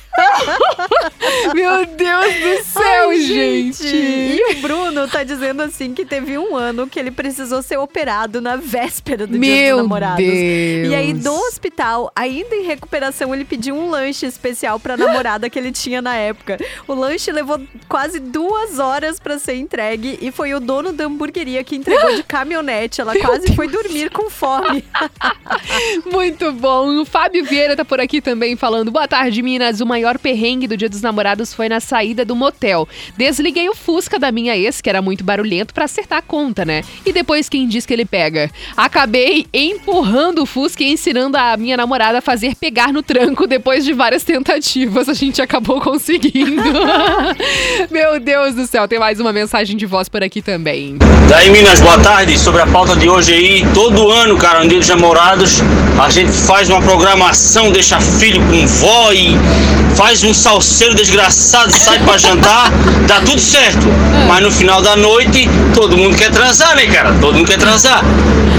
Meu 1.55 1.87
Deus 1.87 2.35
do 2.35 2.65
céu, 2.65 3.11
Ai, 3.11 3.21
gente! 3.21 3.87
E 3.87 4.53
o 4.53 4.61
Bruno 4.61 5.09
tá 5.09 5.25
dizendo 5.25 5.63
assim 5.63 5.95
que 5.95 6.05
teve 6.05 6.39
um 6.39 6.55
ano 6.57 6.87
que 6.87 6.99
ele 6.99 7.11
precisou 7.11 7.63
ser 7.63 7.79
operado 7.79 8.41
na 8.41 8.57
véspera 8.57 9.27
do 9.27 9.39
Dia 9.39 9.41
Meu 9.41 9.77
dos 9.77 9.83
Namorados. 9.85 10.25
Deus! 10.25 10.89
E 10.89 10.95
aí, 10.95 11.13
do 11.13 11.35
hospital, 11.35 12.13
ainda 12.15 12.55
em 12.55 12.65
recuperação, 12.65 13.35
ele 13.35 13.45
pediu 13.45 13.75
um 13.75 13.91
lanche 13.91 14.27
especial 14.27 14.79
pra 14.79 14.97
namorada 14.97 15.49
que 15.51 15.59
ele 15.59 15.73
tinha 15.73 16.01
na 16.03 16.15
época. 16.15 16.59
O 16.87 16.95
lanche 16.95 17.33
levou 17.33 17.61
quase 17.89 18.21
duas 18.21 18.79
horas 18.79 19.19
pra 19.19 19.39
ser 19.39 19.55
entregue 19.55 20.19
e 20.21 20.31
foi 20.31 20.55
o 20.55 20.61
dono 20.61 20.93
da 20.93 21.05
hamburgueria 21.05 21.65
que 21.65 21.75
entregou 21.77 22.15
de 22.15 22.23
caminhonete. 22.33 23.03
Ela 23.03 23.15
quase 23.19 23.55
foi 23.55 23.69
dormir 23.69 24.09
com 24.11 24.31
fome. 24.31 24.83
Muito 26.11 26.51
bom. 26.53 27.03
O 27.03 27.05
Fábio 27.05 27.45
Vieira 27.45 27.77
tá 27.77 27.85
por 27.85 28.01
aqui 28.01 28.23
também 28.23 28.57
falando. 28.57 28.91
Boa 28.91 29.07
tarde, 29.07 29.43
Minas. 29.43 29.83
O 29.83 29.87
maior 29.87 30.19
perrengue 30.19 30.67
do 30.67 30.75
Dia 30.75 30.89
dos 30.89 31.03
Namorados 31.03 31.53
foi 31.53 31.69
na 31.69 31.79
saída 31.79 32.25
do 32.25 32.35
motel. 32.35 32.89
Desliguei 33.19 33.69
o 33.69 33.75
Fusca 33.75 34.19
da 34.19 34.33
minha 34.33 34.57
ex, 34.57 34.81
que 34.81 34.89
era 34.89 35.03
muito 35.03 35.23
barulhento, 35.23 35.75
pra 35.75 35.85
acertar 35.85 36.21
a 36.21 36.23
conta, 36.23 36.65
né? 36.65 36.83
E 37.05 37.13
depois 37.13 37.51
quem 37.51 37.69
diz 37.69 37.85
que 37.85 37.93
ele 37.93 38.07
pega? 38.07 38.51
Acabei 38.75 39.47
empurrando 39.53 40.43
o 40.43 40.47
Fusca 40.47 40.83
e 40.83 40.91
ensinando 40.91 41.37
a 41.37 41.55
minha 41.59 41.77
namorada 41.77 42.19
a 42.19 42.23
fazer 42.23 42.57
pegar 42.57 42.95
no 42.95 43.03
tranco 43.03 43.47
depois 43.47 43.85
de 43.85 43.93
várias 43.93 44.25
tentativas. 44.25 45.07
A 45.07 45.15
gente 45.15 45.43
acabou 45.43 45.83
conseguindo. 45.83 46.63
Meu 47.91 48.19
Deus 48.19 48.55
do 48.55 48.67
céu, 48.67 48.89
tem 48.89 48.99
mais 48.99 49.21
uma 49.21 49.35
mensagem 49.35 49.77
de 49.77 49.85
voz 49.85 50.09
por 50.09 50.23
aqui 50.23 50.41
também. 50.41 50.97
Daí, 51.29 51.51
Minas, 51.51 51.81
boa 51.81 52.01
tarde. 52.01 52.22
Sobre 52.23 52.63
a 52.63 52.67
pauta 52.67 52.95
de 52.95 53.09
hoje 53.09 53.35
aí, 53.35 53.67
todo 53.75 54.09
ano, 54.09 54.37
cara, 54.37 54.63
no 54.63 54.69
Dia 54.69 54.79
dos 54.79 54.89
Namorados, 54.89 55.61
a 56.01 56.09
gente 56.09 56.31
faz 56.31 56.71
uma 56.71 56.81
programação, 56.81 57.73
deixa 57.73 58.01
filho 58.01 58.41
com 58.47 58.65
vó 58.65 59.13
e 59.13 59.37
faz 59.97 60.23
um 60.23 60.33
salseiro 60.33 60.95
desgraçado, 60.95 61.73
sai 61.73 61.99
pra 61.99 62.17
jantar, 62.17 62.71
dá 63.09 63.21
tudo 63.23 63.41
certo. 63.41 63.87
Mas 64.29 64.41
no 64.41 64.53
final 64.53 64.81
da 64.81 64.95
noite, 64.95 65.49
todo 65.75 65.97
mundo 65.97 66.17
quer 66.17 66.31
transar, 66.31 66.77
né, 66.77 66.87
cara? 66.87 67.13
Todo 67.21 67.35
mundo 67.35 67.47
quer 67.47 67.59
transar. 67.59 68.05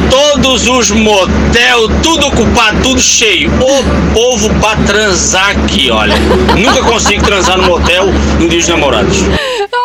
Todos 0.10 0.67
os 0.67 0.91
motel, 0.91 1.88
tudo 2.02 2.28
ocupado, 2.28 2.82
tudo 2.84 3.02
cheio. 3.02 3.49
O 3.49 4.13
povo 4.13 4.49
pra 4.60 4.76
transar 4.86 5.52
aqui, 5.52 5.89
olha. 5.89 6.15
Nunca 6.58 6.84
consigo 6.84 7.23
transar 7.23 7.58
no 7.58 7.63
motel 7.63 8.08
no 8.39 8.49
Dia 8.49 8.60
dos 8.60 8.67
Namorados. 8.67 9.17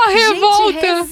A 0.06 0.10
revolta! 0.10 0.80
Gente, 0.80 1.08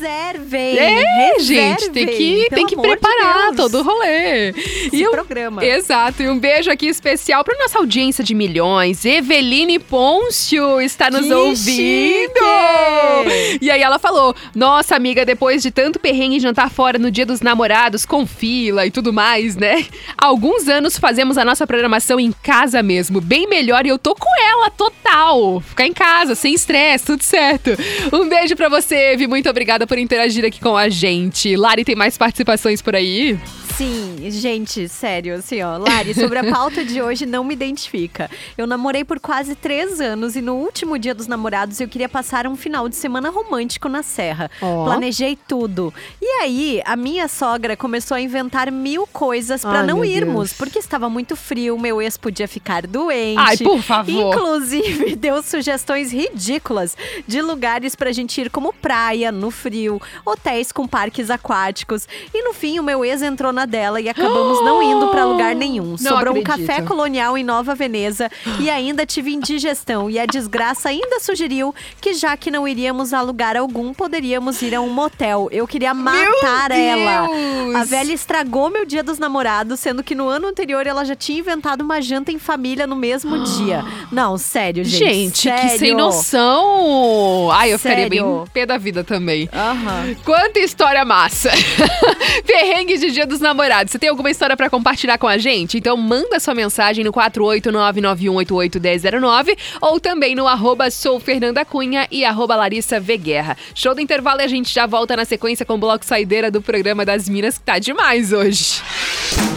reservem. 0.84 1.06
É, 1.36 1.38
gente, 1.40 1.90
tem 1.90 2.06
que, 2.06 2.12
reservem, 2.12 2.48
tem 2.50 2.66
que 2.66 2.76
de 2.76 2.82
preparar 2.82 3.52
Deus. 3.52 3.56
todo 3.56 3.78
o 3.78 3.82
rolê. 3.82 4.50
Esse 4.50 5.06
um- 5.06 5.10
programa. 5.10 5.64
Exato, 5.64 6.22
e 6.22 6.28
um 6.28 6.38
beijo 6.38 6.70
aqui 6.70 6.86
especial 6.86 7.44
para 7.44 7.58
nossa 7.58 7.78
audiência 7.78 8.22
de 8.22 8.34
milhões. 8.34 9.04
Eveline 9.04 9.78
Pôncio 9.78 10.80
está 10.80 11.10
nos 11.10 11.26
Que 11.26 11.32
ouvindo. 11.34 12.32
chique! 12.36 13.58
E 13.60 13.70
aí 13.70 13.82
ela 13.82 13.98
falou: 13.98 14.34
Nossa, 14.54 14.94
amiga, 14.96 15.24
depois 15.24 15.62
de 15.62 15.70
tanto 15.70 15.98
perrengue 15.98 16.40
jantar 16.40 16.70
fora 16.70 16.98
no 16.98 17.10
dia 17.10 17.26
dos 17.26 17.40
namorados, 17.40 18.04
com 18.06 18.26
fila 18.26 18.86
e 18.86 18.90
tudo 18.90 19.12
mais, 19.12 19.56
né? 19.56 19.84
Há 20.16 20.26
alguns 20.26 20.68
anos 20.68 20.98
fazemos 20.98 21.38
a 21.38 21.44
nossa 21.44 21.66
programação 21.66 22.18
em 22.20 22.32
casa 22.42 22.82
mesmo, 22.82 23.20
bem 23.20 23.46
melhor 23.48 23.86
e 23.86 23.88
eu 23.88 23.98
tô 23.98 24.14
com 24.14 24.28
ela 24.42 24.70
total. 24.70 25.60
Ficar 25.60 25.86
em 25.86 25.92
casa, 25.92 26.34
sem 26.34 26.54
estresse, 26.54 27.04
tudo 27.06 27.22
certo. 27.22 27.70
Um 28.12 28.28
beijo 28.28 28.54
pra 28.56 28.68
você, 28.68 29.12
Evi. 29.12 29.26
Muito 29.26 29.48
obrigada 29.48 29.86
por 29.86 29.98
interagir 29.98 30.44
aqui 30.44 30.60
com 30.66 30.76
a 30.76 30.88
gente. 30.88 31.54
Lari, 31.54 31.84
tem 31.84 31.94
mais 31.94 32.18
participações 32.18 32.82
por 32.82 32.96
aí? 32.96 33.38
Sim, 33.76 34.16
gente, 34.30 34.88
sério, 34.88 35.34
assim, 35.34 35.60
ó. 35.60 35.76
Lari, 35.76 36.14
sobre 36.14 36.38
a 36.38 36.50
pauta 36.50 36.82
de 36.82 37.02
hoje, 37.02 37.26
não 37.26 37.44
me 37.44 37.52
identifica. 37.52 38.30
Eu 38.56 38.66
namorei 38.66 39.04
por 39.04 39.20
quase 39.20 39.54
três 39.54 40.00
anos 40.00 40.34
e 40.34 40.40
no 40.40 40.54
último 40.54 40.98
dia 40.98 41.14
dos 41.14 41.26
namorados 41.26 41.78
eu 41.78 41.86
queria 41.86 42.08
passar 42.08 42.46
um 42.46 42.56
final 42.56 42.88
de 42.88 42.96
semana 42.96 43.28
romântico 43.28 43.86
na 43.86 44.02
Serra. 44.02 44.50
Ó. 44.62 44.84
Planejei 44.84 45.36
tudo. 45.46 45.92
E 46.22 46.26
aí, 46.42 46.80
a 46.86 46.96
minha 46.96 47.28
sogra 47.28 47.76
começou 47.76 48.14
a 48.14 48.20
inventar 48.20 48.72
mil 48.72 49.06
coisas 49.08 49.60
pra 49.60 49.80
Ai, 49.80 49.86
não 49.86 50.02
irmos, 50.02 50.48
Deus. 50.48 50.52
porque 50.54 50.78
estava 50.78 51.10
muito 51.10 51.36
frio, 51.36 51.78
meu 51.78 52.00
ex 52.00 52.16
podia 52.16 52.48
ficar 52.48 52.86
doente. 52.86 53.38
Ai, 53.38 53.58
por 53.58 53.82
favor. 53.82 54.34
Inclusive, 54.34 55.16
deu 55.20 55.42
sugestões 55.42 56.10
ridículas 56.10 56.96
de 57.28 57.42
lugares 57.42 57.94
pra 57.94 58.10
gente 58.10 58.40
ir, 58.40 58.48
como 58.48 58.72
praia, 58.72 59.30
no 59.30 59.50
frio, 59.50 60.00
hotéis 60.24 60.72
com 60.72 60.88
parques 60.88 61.28
aquáticos. 61.28 62.08
E 62.32 62.42
no 62.42 62.54
fim, 62.54 62.78
o 62.78 62.82
meu 62.82 63.04
ex 63.04 63.20
entrou 63.20 63.52
na 63.52 63.65
dela 63.66 64.00
e 64.00 64.08
acabamos 64.08 64.64
não 64.64 64.82
indo 64.82 65.08
pra 65.08 65.24
lugar 65.24 65.54
nenhum. 65.56 65.96
Sobrou 65.98 66.34
um 66.34 66.40
acredito. 66.40 66.66
café 66.66 66.82
colonial 66.82 67.36
em 67.36 67.44
Nova 67.44 67.74
Veneza 67.74 68.30
e 68.60 68.70
ainda 68.70 69.04
tive 69.04 69.32
indigestão. 69.32 70.08
E 70.08 70.18
a 70.18 70.26
desgraça 70.26 70.88
ainda 70.88 71.20
sugeriu 71.20 71.74
que, 72.00 72.14
já 72.14 72.36
que 72.36 72.50
não 72.50 72.66
iríamos 72.66 73.12
a 73.12 73.20
lugar 73.20 73.56
algum, 73.56 73.92
poderíamos 73.92 74.60
ir 74.62 74.74
a 74.74 74.80
um 74.80 74.88
motel. 74.88 75.48
Eu 75.50 75.66
queria 75.66 75.92
matar 75.92 76.70
ela. 76.70 77.28
A 77.74 77.84
velha 77.84 78.12
estragou 78.12 78.70
meu 78.70 78.84
dia 78.84 79.02
dos 79.02 79.18
namorados, 79.18 79.80
sendo 79.80 80.02
que 80.02 80.14
no 80.14 80.28
ano 80.28 80.48
anterior 80.48 80.86
ela 80.86 81.04
já 81.04 81.14
tinha 81.16 81.38
inventado 81.38 81.82
uma 81.82 82.00
janta 82.00 82.30
em 82.32 82.38
família 82.38 82.86
no 82.86 82.96
mesmo 82.96 83.42
dia. 83.56 83.84
Não, 84.12 84.38
sério, 84.38 84.84
gente. 84.84 85.06
Gente, 85.06 85.50
que 85.50 85.68
sem 85.70 85.78
sério. 85.78 85.96
noção! 85.96 87.50
Ai, 87.52 87.72
eu 87.72 87.78
ficaria 87.78 88.08
bem 88.08 88.18
Sério. 88.20 88.44
pé 88.52 88.66
da 88.66 88.78
vida 88.78 89.02
também. 89.04 89.48
Aham. 89.52 90.14
Quanta 90.24 90.58
história 90.58 91.04
massa! 91.04 91.50
Perrengue 92.46 92.98
de 92.98 93.10
Dia 93.10 93.26
dos 93.26 93.40
Namorados. 93.40 93.55
Você 93.56 93.98
tem 93.98 94.08
alguma 94.08 94.30
história 94.30 94.56
pra 94.56 94.70
compartilhar 94.70 95.18
com 95.18 95.26
a 95.26 95.38
gente? 95.38 95.78
Então 95.78 95.96
manda 95.96 96.38
sua 96.38 96.54
mensagem 96.54 97.04
no 97.04 97.12
48991881009 97.12 99.56
ou 99.80 99.98
também 99.98 100.34
no 100.34 100.46
arroba 100.46 100.90
sou 100.90 101.18
Fernanda 101.18 101.64
Cunha 101.64 102.06
e 102.10 102.24
arroba 102.24 102.54
Larissa 102.54 103.00
V. 103.00 103.16
Guerra. 103.16 103.56
Show 103.74 103.94
do 103.94 104.00
intervalo 104.00 104.40
e 104.40 104.44
a 104.44 104.48
gente 104.48 104.72
já 104.72 104.86
volta 104.86 105.16
na 105.16 105.24
sequência 105.24 105.64
com 105.64 105.74
o 105.74 105.78
bloco 105.78 106.04
saideira 106.04 106.50
do 106.50 106.60
programa 106.60 107.04
das 107.04 107.28
Minas, 107.28 107.58
que 107.58 107.64
tá 107.64 107.78
demais 107.78 108.32
hoje. 108.32 108.82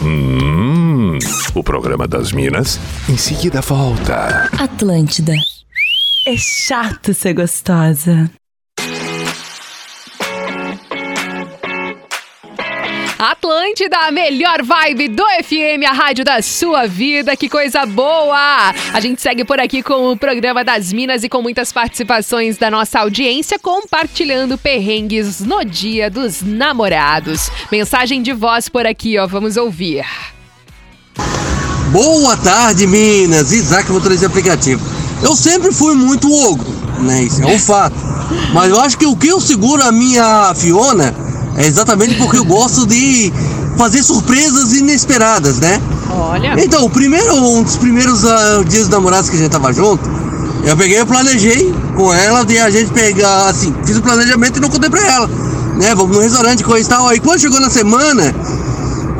Hum, 0.02 1.18
o 1.54 1.62
programa 1.62 2.08
das 2.08 2.32
Minas 2.32 2.80
em 3.08 3.16
seguida 3.16 3.60
volta. 3.60 4.48
Atlântida. 4.58 5.32
É 6.26 6.36
chato 6.36 7.14
ser 7.14 7.34
gostosa. 7.34 8.30
Atlântida, 13.20 13.98
a 13.98 14.10
melhor 14.10 14.62
vibe 14.62 15.08
do 15.08 15.22
FM, 15.44 15.84
a 15.86 15.92
rádio 15.92 16.24
da 16.24 16.40
sua 16.40 16.86
vida. 16.86 17.36
Que 17.36 17.50
coisa 17.50 17.84
boa! 17.84 18.74
A 18.94 18.98
gente 18.98 19.20
segue 19.20 19.44
por 19.44 19.60
aqui 19.60 19.82
com 19.82 20.10
o 20.10 20.16
programa 20.16 20.64
das 20.64 20.90
Minas 20.90 21.22
e 21.22 21.28
com 21.28 21.42
muitas 21.42 21.70
participações 21.70 22.56
da 22.56 22.70
nossa 22.70 23.00
audiência, 23.00 23.58
compartilhando 23.58 24.56
perrengues 24.56 25.40
no 25.40 25.62
Dia 25.66 26.08
dos 26.08 26.40
Namorados. 26.40 27.50
Mensagem 27.70 28.22
de 28.22 28.32
voz 28.32 28.70
por 28.70 28.86
aqui, 28.86 29.18
ó, 29.18 29.26
vamos 29.26 29.58
ouvir. 29.58 30.02
Boa 31.92 32.38
tarde, 32.38 32.86
Minas. 32.86 33.52
Isaac, 33.52 33.92
motorista 33.92 34.20
de 34.20 34.32
aplicativo. 34.32 34.82
Eu 35.22 35.36
sempre 35.36 35.70
fui 35.74 35.94
muito 35.94 36.32
ogro, 36.32 36.70
né? 37.00 37.24
Isso 37.24 37.42
é 37.42 37.46
um 37.46 37.58
fato. 37.60 37.96
Mas 38.54 38.70
eu 38.70 38.80
acho 38.80 38.96
que 38.96 39.04
o 39.04 39.14
que 39.14 39.28
eu 39.28 39.42
seguro 39.42 39.82
a 39.82 39.92
minha 39.92 40.54
Fiona 40.54 41.14
é 41.56 41.66
exatamente 41.66 42.14
porque 42.16 42.38
eu 42.38 42.44
gosto 42.44 42.86
de 42.86 43.32
fazer 43.76 44.02
surpresas 44.02 44.74
inesperadas, 44.74 45.58
né? 45.58 45.80
Olha. 46.10 46.54
Então, 46.58 46.84
o 46.84 46.90
primeiro, 46.90 47.34
um 47.34 47.62
dos 47.62 47.76
primeiros 47.76 48.24
ah, 48.24 48.62
dias 48.66 48.82
dos 48.84 48.90
namorados 48.90 49.30
que 49.30 49.36
a 49.36 49.38
gente 49.38 49.50
tava 49.50 49.72
junto, 49.72 50.08
eu 50.64 50.76
peguei 50.76 51.00
e 51.00 51.04
planejei 51.04 51.74
com 51.96 52.12
ela 52.12 52.44
de 52.44 52.58
a 52.58 52.68
gente 52.70 52.90
pegar, 52.92 53.48
assim, 53.48 53.74
fiz 53.84 53.96
o 53.96 54.02
planejamento 54.02 54.58
e 54.58 54.60
não 54.60 54.68
contei 54.68 54.90
pra 54.90 55.00
ela. 55.06 55.28
né? 55.76 55.94
Vamos 55.94 56.16
no 56.16 56.22
restaurante, 56.22 56.62
coisa 56.64 56.86
e 56.86 56.90
tal. 56.90 57.06
Aí 57.08 57.20
quando 57.20 57.40
chegou 57.40 57.60
na 57.60 57.70
semana, 57.70 58.34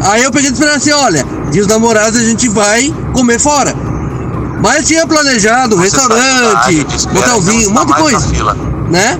aí 0.02 0.22
eu 0.24 0.30
peguei 0.30 0.50
e 0.50 0.52
esperar 0.52 0.76
assim, 0.76 0.92
olha, 0.92 1.24
dia 1.50 1.62
dos 1.62 1.72
namorados 1.72 2.18
a 2.20 2.24
gente 2.24 2.48
vai 2.48 2.94
comer 3.14 3.38
fora. 3.38 3.74
Mas 4.62 4.86
tinha 4.86 5.06
planejado 5.06 5.74
restaurante, 5.76 6.86
motelzinho, 7.14 7.70
um 7.70 7.72
monte 7.72 7.86
de 7.86 7.94
coisa. 7.94 8.18
Né? 8.90 9.18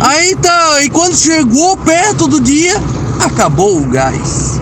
Aí 0.00 0.36
tá, 0.36 0.82
e 0.82 0.88
quando 0.88 1.16
chegou 1.16 1.76
perto 1.76 2.28
do 2.28 2.40
dia, 2.40 2.80
acabou 3.18 3.78
o 3.78 3.86
gás. 3.88 4.60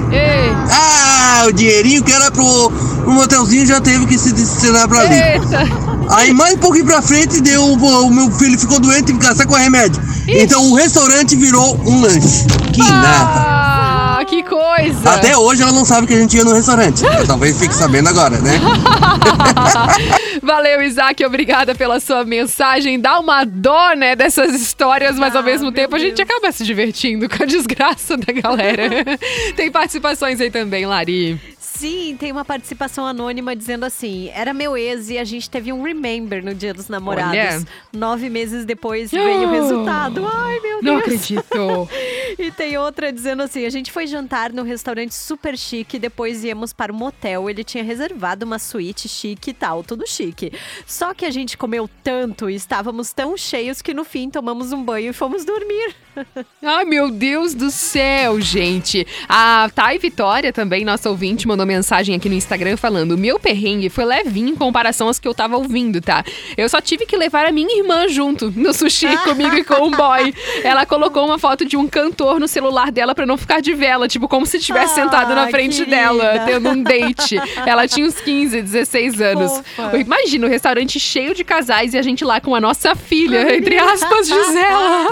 Ah, 0.70 1.44
o 1.46 1.52
dinheirinho 1.52 2.02
que 2.02 2.12
era 2.12 2.30
pro, 2.30 2.70
pro 2.70 3.12
motelzinho 3.12 3.66
já 3.66 3.80
teve 3.80 4.06
que 4.06 4.18
se 4.18 4.32
destinar 4.32 4.88
pra 4.88 5.00
ali. 5.00 5.16
Aí 6.08 6.32
mais 6.32 6.54
um 6.54 6.58
pouquinho 6.58 6.86
pra 6.86 7.00
frente 7.02 7.40
deu. 7.40 7.62
O 7.64 8.10
meu 8.10 8.30
filho 8.32 8.58
ficou 8.58 8.80
doente 8.80 9.10
e 9.10 9.12
gastar 9.14 9.46
com 9.46 9.54
remédio. 9.54 10.02
Então 10.26 10.70
o 10.70 10.74
restaurante 10.74 11.36
virou 11.36 11.78
um 11.86 12.00
lanche. 12.00 12.46
Que 12.72 12.80
nada. 12.80 13.60
Ah, 14.20 14.24
que 14.26 14.42
coisa! 14.42 15.10
Até 15.10 15.36
hoje 15.36 15.62
ela 15.62 15.72
não 15.72 15.84
sabe 15.84 16.06
que 16.06 16.14
a 16.14 16.18
gente 16.18 16.36
ia 16.36 16.44
no 16.44 16.52
restaurante. 16.52 17.02
Talvez 17.26 17.58
fique 17.58 17.74
sabendo 17.74 18.08
agora, 18.08 18.38
né? 18.38 18.60
Valeu, 20.50 20.82
Isaac, 20.82 21.24
obrigada 21.24 21.76
pela 21.76 22.00
sua 22.00 22.24
mensagem. 22.24 22.98
Dá 22.98 23.20
uma 23.20 23.44
dó, 23.44 23.92
né, 23.94 24.16
dessas 24.16 24.52
histórias, 24.60 25.16
mas 25.16 25.36
ao 25.36 25.44
mesmo 25.44 25.70
tempo 25.70 25.94
a 25.94 25.98
gente 26.00 26.20
acaba 26.20 26.50
se 26.50 26.64
divertindo 26.64 27.28
com 27.28 27.44
a 27.44 27.46
desgraça 27.46 28.16
da 28.16 28.32
galera. 28.32 29.04
Tem 29.54 29.70
participações 29.70 30.40
aí 30.40 30.50
também, 30.50 30.84
Lari. 30.86 31.40
Sim, 31.60 32.16
tem 32.18 32.32
uma 32.32 32.42
participação 32.42 33.06
anônima 33.06 33.54
dizendo 33.54 33.84
assim: 33.84 34.30
era 34.30 34.54
meu 34.54 34.78
ex 34.78 35.10
e 35.10 35.18
a 35.18 35.24
gente 35.24 35.48
teve 35.50 35.70
um 35.70 35.82
remember 35.82 36.42
no 36.42 36.54
dia 36.54 36.72
dos 36.72 36.88
namorados. 36.88 37.38
Olha. 37.38 37.66
Nove 37.92 38.30
meses 38.30 38.64
depois 38.64 39.10
veio 39.10 39.46
o 39.46 39.50
resultado. 39.52 40.26
Ai, 40.26 40.58
meu 40.60 40.80
Deus. 40.80 40.82
Não 40.82 40.96
acredito. 40.96 41.88
E 42.38 42.50
tem 42.52 42.78
outra 42.78 43.12
dizendo 43.12 43.42
assim: 43.42 43.66
a 43.66 43.70
gente 43.70 43.90
foi 43.92 44.06
jantar 44.06 44.52
num 44.52 44.62
restaurante 44.62 45.12
super 45.12 45.58
chique, 45.58 45.98
depois 45.98 46.44
íamos 46.44 46.72
para 46.72 46.92
um 46.92 46.96
motel. 46.96 47.50
Ele 47.50 47.64
tinha 47.64 47.82
reservado 47.84 48.46
uma 48.46 48.58
suíte 48.58 49.08
chique 49.08 49.50
e 49.50 49.52
tal, 49.52 49.82
tudo 49.82 50.06
chique. 50.06 50.52
Só 50.86 51.12
que 51.12 51.26
a 51.26 51.30
gente 51.30 51.58
comeu 51.58 51.90
tanto 52.02 52.48
e 52.48 52.54
estávamos 52.54 53.12
tão 53.12 53.36
cheios 53.36 53.82
que 53.82 53.92
no 53.92 54.04
fim 54.04 54.30
tomamos 54.30 54.72
um 54.72 54.82
banho 54.82 55.10
e 55.10 55.12
fomos 55.12 55.44
dormir. 55.44 55.94
Ai, 56.62 56.84
meu 56.84 57.10
Deus 57.10 57.52
do 57.52 57.70
céu, 57.70 58.40
gente. 58.40 59.06
A 59.28 59.68
Thay 59.74 59.98
Vitória, 59.98 60.52
também, 60.52 60.84
nossa 60.84 61.10
ouvinte, 61.10 61.46
mandou 61.50 61.66
mensagem 61.66 62.14
aqui 62.14 62.28
no 62.28 62.34
Instagram 62.34 62.76
falando: 62.76 63.12
o 63.12 63.18
meu 63.18 63.38
perrengue 63.38 63.88
foi 63.88 64.04
levinho 64.04 64.48
em 64.50 64.56
comparação 64.56 65.08
às 65.08 65.18
que 65.18 65.26
eu 65.28 65.34
tava 65.34 65.56
ouvindo, 65.56 66.00
tá? 66.00 66.24
Eu 66.56 66.68
só 66.68 66.80
tive 66.80 67.04
que 67.06 67.16
levar 67.16 67.46
a 67.46 67.52
minha 67.52 67.78
irmã 67.78 68.08
junto 68.08 68.50
no 68.56 68.72
sushi 68.72 69.08
comigo 69.24 69.54
e 69.56 69.64
com 69.64 69.88
o 69.88 69.90
boy. 69.90 70.32
Ela 70.62 70.86
colocou 70.86 71.24
uma 71.24 71.38
foto 71.38 71.64
de 71.64 71.76
um 71.76 71.86
cantor 71.88 72.38
no 72.40 72.48
celular 72.48 72.90
dela 72.90 73.14
pra 73.14 73.26
não 73.26 73.36
ficar 73.36 73.60
de 73.60 73.74
vela, 73.74 74.06
tipo, 74.08 74.28
como 74.28 74.46
se 74.46 74.56
estivesse 74.58 74.94
sentado 74.94 75.34
na 75.34 75.44
Ah, 75.44 75.48
frente 75.48 75.78
querida. 75.84 75.96
dela, 75.96 76.38
tendo 76.46 76.68
um 76.70 76.82
date. 76.82 77.36
Ela 77.66 77.86
tinha 77.88 78.06
uns 78.06 78.20
15, 78.20 78.62
16 78.62 79.20
anos. 79.20 79.62
Fofa. 79.76 79.98
Imagina, 79.98 80.46
um 80.46 80.50
restaurante 80.50 80.98
cheio 81.00 81.34
de 81.34 81.42
casais 81.44 81.94
e 81.94 81.98
a 81.98 82.02
gente 82.02 82.24
lá 82.24 82.40
com 82.40 82.54
a 82.54 82.60
nossa 82.60 82.94
filha, 82.94 83.56
entre 83.56 83.78
aspas, 83.78 84.26
Gisela. 84.28 85.06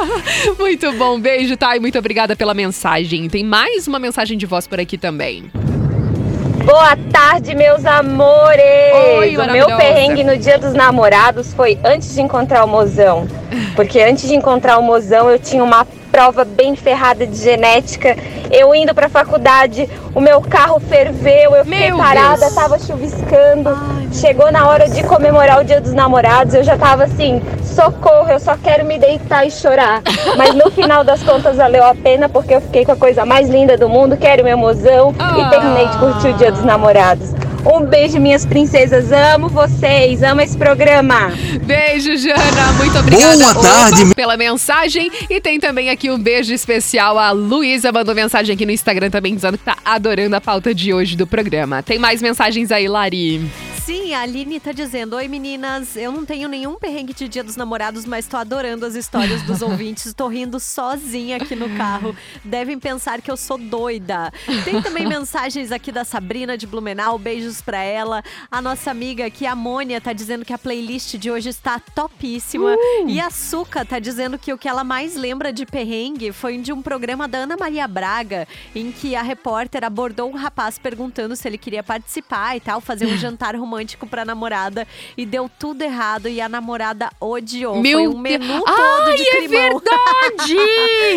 Muito 0.58 0.92
bom, 0.92 1.18
beijo, 1.18 1.56
Thay. 1.56 1.80
Muito 1.80 1.98
obrigada 1.98 2.36
pela 2.36 2.54
mensagem. 2.54 3.28
Tem 3.28 3.44
mais 3.44 3.86
uma 3.88 3.98
mensagem 3.98 4.38
de 4.38 4.46
voz 4.46 4.66
por 4.66 4.78
aqui 4.80 4.96
também. 4.96 5.50
Boa 6.68 6.94
tarde, 7.10 7.54
meus 7.54 7.86
amores! 7.86 8.60
Oi, 9.16 9.38
o 9.38 9.50
meu 9.50 9.66
perrengue 9.78 10.22
no 10.22 10.36
dia 10.36 10.58
dos 10.58 10.74
namorados 10.74 11.54
foi 11.54 11.78
antes 11.82 12.14
de 12.14 12.20
encontrar 12.20 12.62
o 12.62 12.68
mozão. 12.68 13.26
Porque 13.74 13.98
antes 14.02 14.28
de 14.28 14.34
encontrar 14.34 14.76
o 14.76 14.82
mozão, 14.82 15.30
eu 15.30 15.38
tinha 15.38 15.64
uma 15.64 15.86
prova 16.12 16.44
bem 16.44 16.76
ferrada 16.76 17.26
de 17.26 17.36
genética. 17.38 18.14
Eu 18.50 18.74
indo 18.74 18.94
pra 18.94 19.08
faculdade, 19.08 19.88
o 20.14 20.20
meu 20.20 20.42
carro 20.42 20.78
ferveu, 20.78 21.56
eu 21.56 21.64
fiquei 21.64 21.88
Meu 21.88 21.96
parada, 21.96 22.40
Deus. 22.40 22.54
tava 22.54 22.78
chuviscando. 22.78 23.70
Chegou 24.12 24.52
na 24.52 24.68
hora 24.68 24.90
de 24.90 25.02
comemorar 25.04 25.62
o 25.62 25.64
dia 25.64 25.80
dos 25.80 25.94
namorados, 25.94 26.52
eu 26.52 26.62
já 26.62 26.76
tava 26.76 27.04
assim, 27.04 27.40
socorro, 27.78 28.28
eu 28.28 28.40
só 28.40 28.56
quero 28.56 28.84
me 28.84 28.98
deitar 28.98 29.46
e 29.46 29.50
chorar. 29.52 30.02
Mas 30.36 30.52
no 30.52 30.68
final 30.68 31.04
das 31.04 31.22
contas 31.22 31.56
valeu 31.56 31.84
a 31.84 31.94
pena 31.94 32.28
porque 32.28 32.54
eu 32.54 32.60
fiquei 32.60 32.84
com 32.84 32.90
a 32.90 32.96
coisa 32.96 33.24
mais 33.24 33.48
linda 33.48 33.76
do 33.76 33.88
mundo, 33.88 34.16
quero 34.16 34.42
meu 34.42 34.58
mozão 34.58 35.14
e 35.14 35.50
terminei 35.50 35.86
de 35.86 35.98
curtir 35.98 36.28
o 36.28 36.32
dia 36.34 36.50
dos 36.50 36.64
namorados. 36.64 37.32
Um 37.64 37.84
beijo, 37.84 38.18
minhas 38.18 38.46
princesas. 38.46 39.12
Amo 39.12 39.48
vocês, 39.48 40.22
amo 40.22 40.40
esse 40.40 40.56
programa. 40.56 41.32
Beijo, 41.62 42.16
Jana. 42.16 42.72
Muito 42.78 42.98
obrigada 42.98 43.36
Boa 43.36 43.50
Opa, 43.50 43.60
tarde. 43.60 44.14
pela 44.14 44.36
mensagem. 44.36 45.10
E 45.28 45.40
tem 45.40 45.60
também 45.60 45.90
aqui 45.90 46.10
um 46.10 46.18
beijo 46.18 46.52
especial. 46.52 47.18
A 47.18 47.30
Luísa 47.30 47.92
mandou 47.92 48.14
mensagem 48.14 48.54
aqui 48.54 48.64
no 48.64 48.72
Instagram 48.72 49.10
também 49.10 49.34
dizendo 49.34 49.58
que 49.58 49.64
tá 49.64 49.76
adorando 49.84 50.34
a 50.34 50.40
pauta 50.40 50.74
de 50.74 50.94
hoje 50.94 51.16
do 51.16 51.26
programa. 51.26 51.82
Tem 51.82 51.98
mais 51.98 52.22
mensagens 52.22 52.72
aí, 52.72 52.88
Lari. 52.88 53.67
Sim, 53.88 54.12
a 54.12 54.20
Aline 54.20 54.60
tá 54.60 54.70
dizendo: 54.70 55.16
Oi 55.16 55.28
meninas, 55.28 55.96
eu 55.96 56.12
não 56.12 56.22
tenho 56.22 56.46
nenhum 56.46 56.74
perrengue 56.74 57.14
de 57.14 57.26
dia 57.26 57.42
dos 57.42 57.56
namorados, 57.56 58.04
mas 58.04 58.26
tô 58.26 58.36
adorando 58.36 58.84
as 58.84 58.94
histórias 58.94 59.40
dos 59.44 59.62
ouvintes. 59.64 60.12
Tô 60.12 60.28
rindo 60.28 60.60
sozinha 60.60 61.38
aqui 61.38 61.56
no 61.56 61.74
carro. 61.74 62.14
Devem 62.44 62.78
pensar 62.78 63.22
que 63.22 63.30
eu 63.30 63.36
sou 63.36 63.56
doida. 63.56 64.30
Tem 64.62 64.82
também 64.82 65.06
mensagens 65.08 65.72
aqui 65.72 65.90
da 65.90 66.04
Sabrina 66.04 66.54
de 66.58 66.66
Blumenau, 66.66 67.18
beijos 67.18 67.62
pra 67.62 67.82
ela. 67.82 68.22
A 68.50 68.60
nossa 68.60 68.90
amiga 68.90 69.24
aqui, 69.24 69.46
a 69.46 69.56
Mônia, 69.56 70.02
tá 70.02 70.12
dizendo 70.12 70.44
que 70.44 70.52
a 70.52 70.58
playlist 70.58 71.16
de 71.16 71.30
hoje 71.30 71.48
está 71.48 71.80
topíssima. 71.80 72.76
E 73.06 73.18
a 73.18 73.30
Suca 73.30 73.86
tá 73.86 73.98
dizendo 73.98 74.38
que 74.38 74.52
o 74.52 74.58
que 74.58 74.68
ela 74.68 74.84
mais 74.84 75.16
lembra 75.16 75.50
de 75.50 75.64
perrengue 75.64 76.30
foi 76.30 76.58
de 76.58 76.74
um 76.74 76.82
programa 76.82 77.26
da 77.26 77.38
Ana 77.38 77.56
Maria 77.56 77.88
Braga, 77.88 78.46
em 78.74 78.92
que 78.92 79.16
a 79.16 79.22
repórter 79.22 79.82
abordou 79.82 80.28
um 80.28 80.36
rapaz 80.36 80.78
perguntando 80.78 81.34
se 81.34 81.48
ele 81.48 81.56
queria 81.56 81.82
participar 81.82 82.54
e 82.54 82.60
tal, 82.60 82.82
fazer 82.82 83.06
um 83.06 83.16
jantar 83.16 83.56
romântico 83.56 83.77
pra 84.06 84.24
namorada. 84.24 84.86
E 85.16 85.26
deu 85.26 85.50
tudo 85.58 85.82
errado 85.82 86.28
e 86.28 86.40
a 86.40 86.48
namorada 86.48 87.10
odiou. 87.20 87.80
Meu 87.80 87.98
foi 87.98 88.08
um 88.08 88.18
menu 88.18 88.46
Deus. 88.46 88.64
todo 88.64 89.08
Ai, 89.08 89.16
de 89.16 89.22
é 89.22 89.36
climão. 89.36 89.80
verdade! 89.80 90.56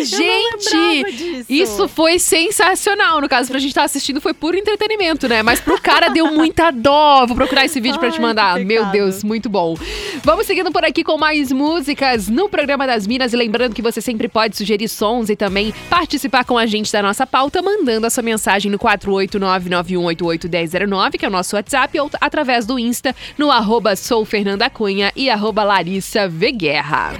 Gente, 0.04 1.44
isso 1.48 1.88
foi 1.88 2.18
sensacional. 2.18 3.20
No 3.20 3.28
caso, 3.28 3.50
pra 3.50 3.58
gente 3.58 3.70
estar 3.70 3.84
assistindo, 3.84 4.20
foi 4.20 4.34
puro 4.34 4.56
entretenimento, 4.56 5.28
né? 5.28 5.42
Mas 5.42 5.60
pro 5.60 5.80
cara 5.80 6.08
deu 6.08 6.30
muita 6.32 6.70
dó. 6.70 7.26
Vou 7.26 7.36
procurar 7.36 7.64
esse 7.64 7.80
vídeo 7.80 7.98
pra 7.98 8.10
te 8.10 8.16
Ai, 8.16 8.22
mandar. 8.22 8.58
Meu. 8.60 8.84
Deus, 8.86 9.24
muito 9.24 9.48
bom. 9.48 9.76
Vamos 10.24 10.46
seguindo 10.46 10.70
por 10.70 10.84
aqui 10.84 11.02
com 11.04 11.16
mais 11.16 11.50
músicas 11.52 12.28
no 12.28 12.48
programa 12.48 12.86
das 12.86 13.06
Minas. 13.06 13.32
E 13.32 13.36
lembrando 13.36 13.74
que 13.74 13.82
você 13.82 14.00
sempre 14.00 14.28
pode 14.28 14.56
sugerir 14.56 14.88
sons 14.88 15.30
e 15.30 15.36
também 15.36 15.72
participar 15.88 16.44
com 16.44 16.58
a 16.58 16.66
gente 16.66 16.92
da 16.92 17.02
nossa 17.02 17.26
pauta, 17.26 17.62
mandando 17.62 18.06
a 18.06 18.10
sua 18.10 18.22
mensagem 18.22 18.70
no 18.70 18.78
48991881009, 18.78 21.18
que 21.18 21.24
é 21.24 21.28
o 21.28 21.30
nosso 21.30 21.56
WhatsApp, 21.56 21.98
ou 22.00 22.10
através 22.20 22.51
do 22.60 22.78
Insta, 22.78 23.14
no 23.38 23.50
arroba 23.50 23.96
sou 23.96 24.24
Fernanda 24.24 24.68
Cunha 24.68 25.10
e 25.16 25.30
arroba 25.30 25.64
Larissa 25.64 26.28
Veguerra. 26.28 27.14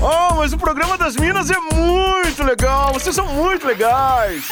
Oh, 0.00 0.34
mas 0.34 0.52
o 0.52 0.58
programa 0.58 0.98
das 0.98 1.16
Minas 1.16 1.50
é 1.50 1.58
muito 1.58 2.42
legal. 2.42 2.92
Vocês 2.92 3.14
são 3.14 3.26
muito 3.32 3.66
legais. 3.66 4.48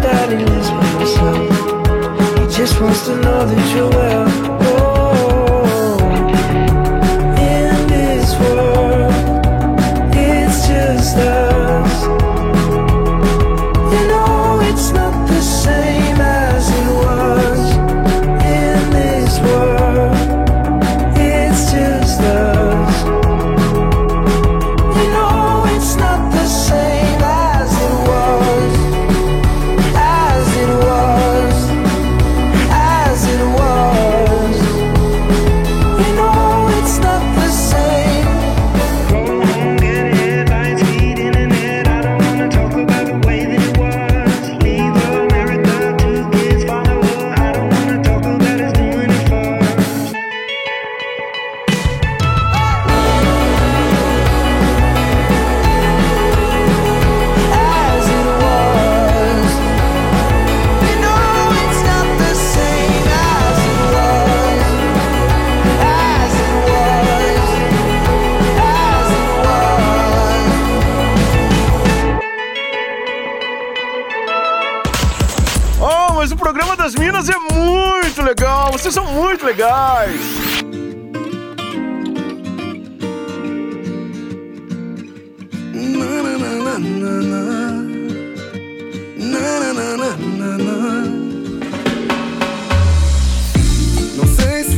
daddy 0.00 0.44
lives 0.44 0.70
by 0.70 0.84
himself. 0.98 2.38
He 2.38 2.56
just 2.56 2.80
wants 2.80 3.06
to 3.06 3.16
know 3.16 3.44
that 3.46 3.74
you're 3.76 3.90
well. 3.90 4.39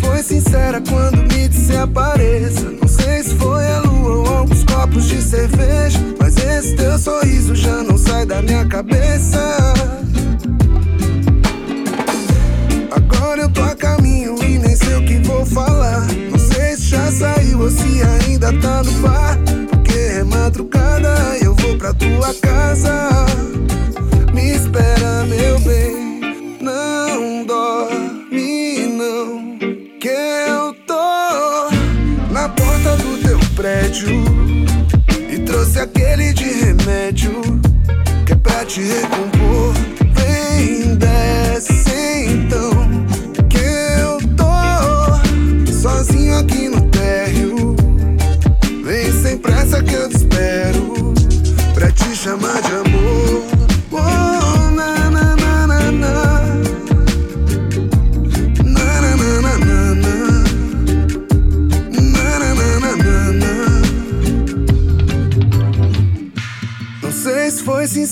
Foi 0.02 0.22
sincera 0.22 0.82
quando 0.88 1.18
me 1.18 1.48
disse 1.48 1.76
apareça. 1.76 2.70
Não 2.70 2.88
sei 2.88 3.22
se 3.22 3.34
foi 3.36 3.64
a 3.66 3.80
lua 3.80 4.16
ou 4.16 4.36
alguns 4.38 4.64
copos 4.64 5.06
de 5.06 5.22
cerveja. 5.22 5.98
Mas 6.18 6.36
esse 6.36 6.74
teu 6.76 6.98
sorriso 6.98 7.54
já 7.54 7.82
não 7.82 7.96
sai 7.96 8.26
da 8.26 8.42
minha 8.42 8.66
cabeça. 8.66 9.38
Agora 12.90 13.42
eu 13.42 13.48
tô 13.48 13.62
a 13.62 13.74
caminho 13.74 14.36
e 14.42 14.58
nem 14.58 14.76
sei 14.76 14.96
o 14.96 15.04
que 15.04 15.18
vou 15.26 15.46
falar. 15.46 16.06
Não 16.30 16.38
sei 16.38 16.76
se 16.76 16.88
já 16.90 17.10
saiu 17.10 17.60
ou 17.60 17.70
se 17.70 18.02
ainda 18.02 18.52
tá 18.60 18.82
no 18.82 18.92
bar. 19.00 19.38
Porque 19.70 19.98
é 19.98 20.24
madrugada, 20.24 21.14
eu 21.40 21.54
vou 21.54 21.78
pra 21.78 21.94
tua 21.94 22.34
casa. 22.34 22.92
Me 24.34 24.52
espera, 24.52 25.24
meu 25.24 25.58
bem. 25.60 26.20
Não 26.60 26.91
E 33.94 35.38
trouxe 35.40 35.78
aquele 35.78 36.32
de 36.32 36.44
remédio. 36.44 37.42
Que 38.24 38.32
é 38.32 38.36
pra 38.36 38.64
te 38.64 38.80
recompor. 38.80 39.61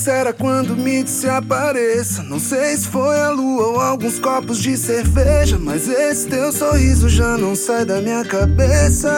Sincera 0.00 0.32
quando 0.32 0.74
me 0.74 1.02
disse 1.02 1.28
apareça. 1.28 2.22
Não 2.22 2.40
sei 2.40 2.74
se 2.74 2.88
foi 2.88 3.20
a 3.20 3.28
lua 3.28 3.66
ou 3.66 3.80
alguns 3.80 4.18
copos 4.18 4.58
de 4.58 4.74
cerveja. 4.74 5.58
Mas 5.58 5.86
esse 5.88 6.26
teu 6.26 6.50
sorriso 6.50 7.06
já 7.06 7.36
não 7.36 7.54
sai 7.54 7.84
da 7.84 8.00
minha 8.00 8.24
cabeça. 8.24 9.10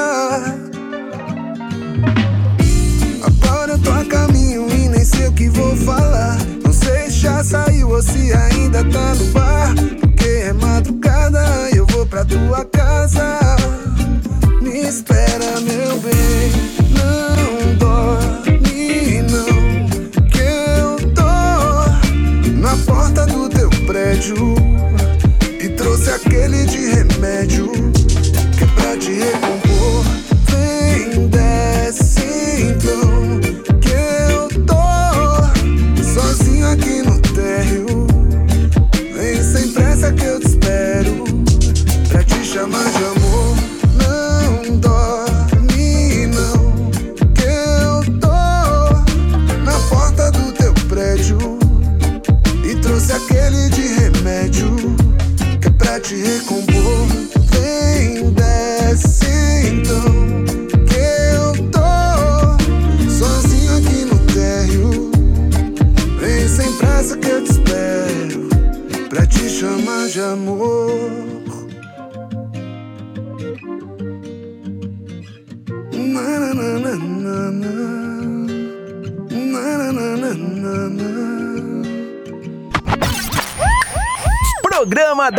Agora 3.23 3.73
eu 3.73 3.79
tô 3.79 3.93
a 3.93 4.05
caminho 4.05 4.69
e 4.75 4.89
nem 4.89 5.05
sei 5.05 5.29
o 5.29 5.33
que 5.33 5.49
vou 5.51 5.77
falar. 5.77 6.37
Não 6.65 6.73
sei 6.73 7.09
se 7.09 7.21
já 7.21 7.45
saiu 7.45 7.89
ou 7.89 8.03
se 8.03 8.33
ainda 8.33 8.83
tá 8.83 9.15
no 9.15 9.27
bar. 9.27 9.73
Porque 10.01 10.29
é 10.49 10.53
madrugada, 10.53 11.45
eu 11.73 11.87
vou 11.87 12.05
pra 12.07 12.25
tua 12.25 12.65
casa. 12.65 13.39
Me 14.61 14.81
espera, 14.81 15.61
meu 15.61 16.01
bem. 16.01 16.22
toujours. 24.23 24.62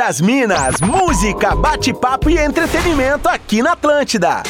Das 0.06 0.20
Minas, 0.20 0.82
música, 0.82 1.56
bate-papo 1.56 2.30
e 2.30 2.38
entretenimento 2.38 3.30
aqui 3.30 3.62
na 3.62 3.72
Atlântida. 3.72 4.44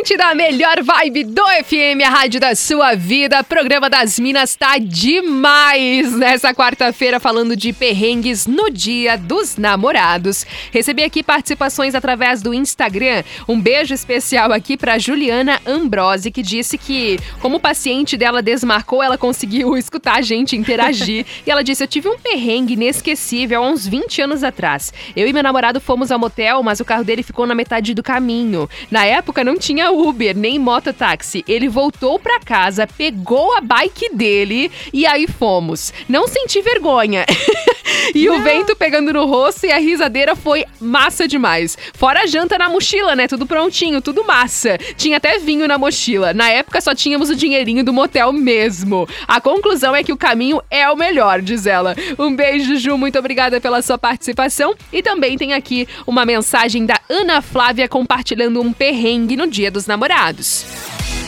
Atlântida, 0.00 0.26
a 0.28 0.34
melhor 0.34 0.82
vibe 0.82 1.24
do 1.24 1.42
FM, 1.64 2.02
a 2.06 2.08
rádio 2.08 2.40
da 2.40 2.54
sua 2.54 2.94
vida. 2.94 3.44
Programa 3.44 3.90
das 3.90 4.18
Minas 4.18 4.56
tá 4.56 4.78
demais 4.78 6.16
nessa 6.16 6.54
quarta-feira, 6.54 7.20
falando 7.20 7.54
de 7.54 7.70
perrengues 7.70 8.46
no 8.46 8.70
Dia 8.70 9.18
dos 9.18 9.58
Namorados. 9.58 10.46
Recebi 10.72 11.02
aqui 11.02 11.22
participações 11.22 11.94
através 11.94 12.40
do 12.40 12.54
Instagram. 12.54 13.22
Um 13.46 13.60
beijo 13.60 13.92
especial 13.92 14.52
aqui 14.52 14.74
pra 14.74 14.98
Juliana 14.98 15.60
Ambrosi, 15.66 16.30
que 16.30 16.42
disse 16.42 16.78
que, 16.78 17.18
como 17.42 17.56
o 17.56 17.60
paciente 17.60 18.16
dela 18.16 18.40
desmarcou, 18.40 19.02
ela 19.02 19.18
conseguiu 19.18 19.76
escutar 19.78 20.16
a 20.16 20.22
gente 20.22 20.56
interagir. 20.56 21.26
e 21.46 21.50
ela 21.50 21.62
disse: 21.62 21.84
Eu 21.84 21.88
tive 21.88 22.08
um 22.08 22.16
perrengue 22.16 22.72
inesquecível 22.72 23.62
há 23.62 23.68
uns 23.68 23.86
20 23.86 24.22
anos 24.22 24.42
atrás. 24.42 24.94
Eu 25.14 25.28
e 25.28 25.32
meu 25.32 25.42
namorado 25.42 25.78
fomos 25.78 26.10
ao 26.10 26.18
motel, 26.18 26.62
mas 26.62 26.80
o 26.80 26.86
carro 26.86 27.04
dele 27.04 27.22
ficou 27.22 27.46
na 27.46 27.54
metade 27.54 27.92
do 27.92 28.02
caminho. 28.02 28.66
Na 28.90 29.04
época 29.04 29.44
não 29.44 29.58
tinha 29.58 29.89
Uber 29.90 30.36
nem 30.36 30.58
mototáxi. 30.58 31.44
Ele 31.46 31.68
voltou 31.68 32.18
pra 32.18 32.40
casa, 32.40 32.86
pegou 32.86 33.56
a 33.56 33.60
bike 33.60 34.14
dele 34.14 34.70
e 34.92 35.06
aí 35.06 35.26
fomos. 35.26 35.92
Não 36.08 36.26
senti 36.26 36.60
vergonha. 36.62 37.24
e 38.14 38.28
o 38.28 38.40
vento 38.42 38.76
pegando 38.76 39.12
no 39.12 39.26
rosto 39.26 39.66
e 39.66 39.72
a 39.72 39.78
risadeira 39.78 40.34
foi 40.34 40.64
massa 40.80 41.26
demais. 41.26 41.76
Fora 41.94 42.22
a 42.22 42.26
janta 42.26 42.56
na 42.58 42.68
mochila, 42.68 43.14
né? 43.14 43.26
Tudo 43.26 43.46
prontinho, 43.46 44.00
tudo 44.00 44.24
massa. 44.24 44.78
Tinha 44.96 45.16
até 45.16 45.38
vinho 45.38 45.66
na 45.66 45.78
mochila. 45.78 46.32
Na 46.32 46.48
época 46.48 46.80
só 46.80 46.94
tínhamos 46.94 47.30
o 47.30 47.36
dinheirinho 47.36 47.84
do 47.84 47.92
motel 47.92 48.32
mesmo. 48.32 49.08
A 49.26 49.40
conclusão 49.40 49.94
é 49.94 50.02
que 50.02 50.12
o 50.12 50.16
caminho 50.16 50.60
é 50.70 50.88
o 50.90 50.96
melhor, 50.96 51.40
diz 51.40 51.66
ela. 51.66 51.94
Um 52.18 52.34
beijo, 52.34 52.76
Ju. 52.76 52.96
Muito 52.96 53.18
obrigada 53.18 53.60
pela 53.60 53.82
sua 53.82 53.98
participação. 53.98 54.74
E 54.92 55.02
também 55.02 55.36
tem 55.36 55.52
aqui 55.52 55.86
uma 56.06 56.24
mensagem 56.24 56.86
da 56.86 57.00
Ana 57.08 57.40
Flávia 57.42 57.88
compartilhando 57.88 58.60
um 58.60 58.72
perrengue 58.72 59.36
no 59.36 59.46
Dia 59.46 59.70
dos 59.80 59.86
Namorados. 59.86 60.66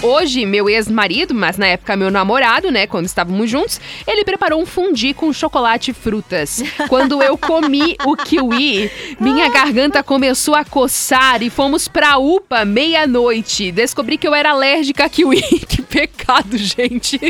Hoje, 0.02 0.44
meu 0.44 0.68
ex-marido, 0.68 1.32
mas 1.32 1.56
na 1.56 1.66
época 1.66 1.94
meu 1.94 2.10
namorado, 2.10 2.72
né, 2.72 2.88
quando 2.88 3.06
estávamos 3.06 3.48
juntos, 3.48 3.80
ele 4.04 4.24
preparou 4.24 4.60
um 4.60 4.66
fundi 4.66 5.14
com 5.14 5.32
chocolate 5.32 5.92
e 5.92 5.94
frutas. 5.94 6.60
Quando 6.88 7.22
eu 7.22 7.38
comi 7.38 7.96
o 8.04 8.16
kiwi, 8.16 8.90
minha 9.20 9.48
garganta 9.48 10.02
começou 10.02 10.56
a 10.56 10.64
coçar 10.64 11.40
e 11.40 11.48
fomos 11.48 11.86
pra 11.86 12.18
UPA 12.18 12.64
meia-noite. 12.64 13.70
Descobri 13.70 14.18
que 14.18 14.26
eu 14.26 14.34
era 14.34 14.50
alérgica 14.50 15.04
a 15.04 15.08
kiwi. 15.08 15.40
que 15.68 15.80
pecado, 15.82 16.56
gente. 16.56 17.20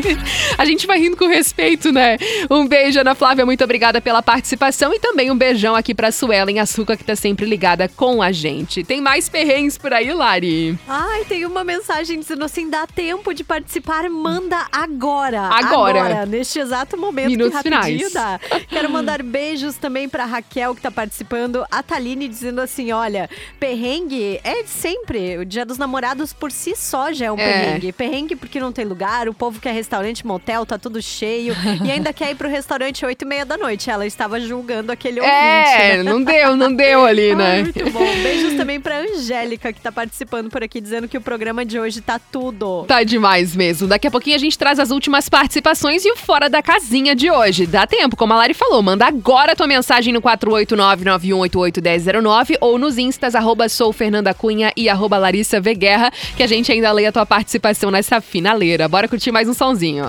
A 0.57 0.65
gente 0.65 0.87
vai 0.87 0.99
rindo 0.99 1.17
com 1.17 1.27
respeito, 1.27 1.93
né? 1.93 2.17
Um 2.51 2.67
beijo, 2.67 3.01
Ana 3.01 3.15
Flávia, 3.15 3.45
muito 3.45 3.63
obrigada 3.65 4.01
pela 4.01 4.23
participação 4.23 4.95
e 4.95 4.99
também 4.99 5.31
um 5.31 5.37
beijão 5.37 5.75
aqui 5.75 5.95
pra 5.95 6.13
Suelen 6.13 6.61
Açúcar, 6.61 6.97
que 6.97 7.05
tá 7.05 7.17
sempre 7.17 7.45
ligada 7.45 7.89
com 7.89 8.23
a 8.23 8.33
gente. 8.33 8.85
Tem 8.85 9.01
mais 9.01 9.29
perrengues 9.29 9.77
por 9.77 9.93
aí, 9.93 10.13
Lari? 10.13 10.79
Ai, 10.89 11.25
tem 11.25 11.45
uma 11.45 11.65
mensagem 11.65 12.21
dizendo 12.21 12.45
assim: 12.45 12.62
dá 12.69 12.87
tempo 12.87 13.33
de 13.35 13.45
participar, 13.45 14.09
manda 14.11 14.67
agora. 14.71 15.43
Agora. 15.43 16.27
neste 16.27 16.59
exato 16.59 16.97
momento. 16.97 17.31
Minutos 17.31 17.57
que 17.59 17.63
finais. 17.63 18.13
dá. 18.13 18.41
Quero 18.69 18.91
mandar 18.91 19.23
beijos 19.23 19.77
também 19.77 20.09
pra 20.09 20.25
Raquel, 20.25 20.75
que 20.75 20.81
tá 20.81 20.91
participando. 20.91 21.65
A 21.71 21.83
Taline 21.83 22.29
dizendo 22.29 22.61
assim: 22.61 22.93
olha, 22.93 23.29
perrengue 23.59 24.41
é 24.45 24.65
sempre. 24.65 25.39
O 25.39 25.45
dia 25.45 25.65
dos 25.65 25.79
namorados 25.79 26.33
por 26.33 26.51
si 26.51 26.75
só 26.77 27.13
já 27.13 27.27
é 27.27 27.33
um 27.33 27.39
É. 27.39 27.53
perrengue. 27.63 27.93
Perrengue 27.93 28.37
porque 28.37 28.59
não 28.61 28.73
tem 28.73 28.85
lugar, 28.85 29.29
o 29.29 29.35
povo 29.35 29.61
quer 29.61 29.73
restaurante, 29.73 30.27
motel, 30.27 30.67
tá 30.67 30.79
tudo 30.79 31.01
cheio. 31.01 31.55
e 31.85 31.91
ainda 31.91 32.13
quer 32.13 32.31
ir 32.31 32.35
pro 32.35 32.49
restaurante 32.49 33.05
oito 33.07 33.23
e 33.23 33.25
meia 33.27 33.45
da 33.47 33.57
noite. 33.57 33.91
Ela 33.91 34.07
estava 34.07 34.41
julgando 34.41 34.91
aquele 34.93 35.21
ouvinte. 35.21 35.35
É, 35.37 35.97
né? 35.99 36.03
não 36.03 36.23
deu, 36.23 36.57
não 36.57 36.75
deu 36.75 37.05
ali, 37.07 37.31
Ai, 37.31 37.35
né? 37.37 37.63
muito 37.63 37.91
bom. 37.91 38.01
Beijos 38.23 38.55
também 38.55 38.81
pra 38.81 38.99
Angélica, 38.99 39.73
que 39.73 39.81
tá 39.81 39.91
participando 39.93 40.51
por 40.51 40.63
aqui, 40.63 40.81
dizendo 40.81 41.09
que 41.09 41.17
o 41.17 41.21
programa 41.21 41.65
de 41.65 41.79
hoje 41.79 42.01
tá 42.01 42.19
tudo. 42.19 42.52
Tá 42.87 43.03
demais 43.03 43.57
mesmo. 43.57 43.89
Daqui 43.89 44.07
a 44.07 44.11
pouquinho 44.11 44.37
a 44.37 44.39
gente 44.39 44.59
traz 44.59 44.79
as 44.79 44.91
últimas 44.91 45.29
participações 45.29 46.05
e 46.05 46.13
o 46.13 46.17
Fora 46.17 46.49
da 46.49 46.63
Casinha 46.63 47.15
de 47.15 47.31
hoje. 47.31 47.67
Dá 47.67 47.87
tempo, 47.87 48.17
como 48.17 48.33
a 48.33 48.37
Lari 48.37 48.55
falou, 48.55 48.83
manda 48.83 49.07
agora 49.07 49.57
tua 49.57 49.67
mensagem 49.67 50.13
no 50.13 50.23
489-9188-1009 50.23 52.57
ou 52.61 52.79
nos 52.79 52.99
instas, 52.99 53.35
arroba 53.35 53.69
sou 53.69 53.93
Fernanda 53.93 54.33
Cunha 54.35 54.73
e 54.77 54.89
arroba 54.89 55.19
Larissa 55.19 55.61
V. 55.61 55.75
Guerra, 55.75 56.13
que 56.37 56.43
a 56.43 56.47
gente 56.47 56.71
ainda 56.71 56.93
lê 56.93 57.07
a 57.07 57.13
tua 57.13 57.27
participação 57.27 57.91
nessa 57.91 58.21
finaleira. 58.21 58.89
Bora 58.89 59.09
curtir 59.09 59.33
mais 59.33 59.49
um 59.49 59.55
sonzinho. 59.55 60.05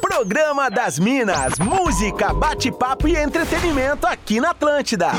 Programa 0.00 0.70
das 0.70 0.98
Minas, 0.98 1.58
música, 1.58 2.32
bate-papo 2.32 3.08
e 3.08 3.16
entretenimento 3.16 4.06
aqui 4.06 4.40
na 4.40 4.50
Atlântida. 4.50 5.10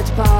search 0.00 0.16
for 0.16 0.39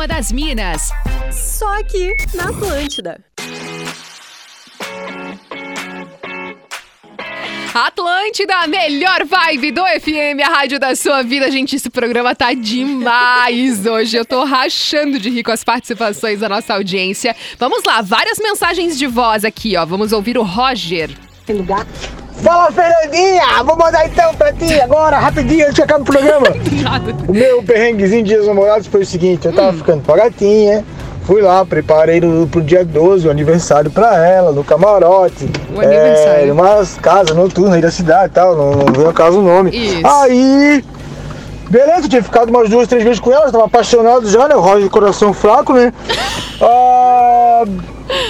Programa 0.00 0.08
das 0.08 0.32
Minas. 0.32 0.90
Só 1.30 1.78
aqui 1.78 2.14
na 2.34 2.44
Atlântida. 2.44 3.20
Atlântida, 7.74 8.54
a 8.56 8.66
melhor 8.66 9.26
vibe 9.26 9.72
do 9.72 9.82
FM, 9.82 10.40
a 10.42 10.48
rádio 10.48 10.78
da 10.80 10.96
sua 10.96 11.22
vida. 11.22 11.50
Gente, 11.50 11.76
esse 11.76 11.90
programa 11.90 12.34
tá 12.34 12.54
demais 12.54 13.84
hoje. 13.84 14.16
Eu 14.16 14.24
tô 14.24 14.42
rachando 14.44 15.18
de 15.18 15.28
rir 15.28 15.42
com 15.42 15.52
as 15.52 15.62
participações 15.62 16.40
da 16.40 16.48
nossa 16.48 16.74
audiência. 16.74 17.36
Vamos 17.58 17.84
lá, 17.84 18.00
várias 18.00 18.38
mensagens 18.38 18.98
de 18.98 19.06
voz 19.06 19.44
aqui, 19.44 19.76
ó. 19.76 19.84
Vamos 19.84 20.12
ouvir 20.12 20.38
o 20.38 20.42
Roger. 20.42 21.10
Tem 21.44 21.56
lugar? 21.56 21.86
Fala, 22.42 22.72
Fernandinha! 22.72 23.62
Vou 23.64 23.76
mandar 23.76 24.06
então 24.06 24.34
pra 24.34 24.52
ti 24.52 24.80
agora, 24.80 25.18
rapidinho, 25.18 25.64
antes 25.64 25.74
de 25.74 25.82
acabar 25.82 26.02
o 26.02 26.04
programa. 26.04 26.46
o 27.28 27.32
meu 27.32 27.62
perrenguezinho 27.62 28.22
de 28.22 28.30
dias 28.30 28.46
namorados 28.46 28.86
foi 28.86 29.02
o 29.02 29.06
seguinte, 29.06 29.46
eu 29.46 29.52
tava 29.52 29.72
ficando 29.74 30.02
com 30.02 30.12
a 30.12 30.16
gatinha, 30.16 30.84
fui 31.24 31.42
lá, 31.42 31.64
preparei 31.66 32.20
no, 32.20 32.46
pro 32.46 32.62
dia 32.62 32.84
12 32.84 33.28
o 33.28 33.30
aniversário 33.30 33.90
pra 33.90 34.26
ela, 34.26 34.52
no 34.52 34.64
camarote. 34.64 35.50
O 35.74 35.80
aniversário. 35.80 36.48
É, 36.48 36.52
umas 36.52 36.96
casas 36.96 37.36
noturnas 37.36 37.74
aí 37.74 37.82
da 37.82 37.90
cidade 37.90 38.26
e 38.26 38.34
tal, 38.34 38.56
não, 38.56 38.70
não 38.72 38.92
veio 38.92 39.12
caso 39.12 39.38
o 39.38 39.42
nome. 39.42 39.70
Isso. 39.70 40.06
Aí, 40.06 40.82
beleza, 41.70 42.08
tinha 42.08 42.22
ficado 42.22 42.50
umas 42.50 42.68
duas, 42.68 42.86
três 42.88 43.02
vezes 43.04 43.20
com 43.20 43.32
ela, 43.32 43.46
eu 43.46 43.52
tava 43.52 43.64
apaixonado 43.66 44.28
já, 44.28 44.48
né? 44.48 44.54
O 44.56 44.60
Roger 44.60 44.82
de 44.84 44.90
coração 44.90 45.32
fraco, 45.32 45.72
né? 45.72 45.92
Ah, 46.60 47.62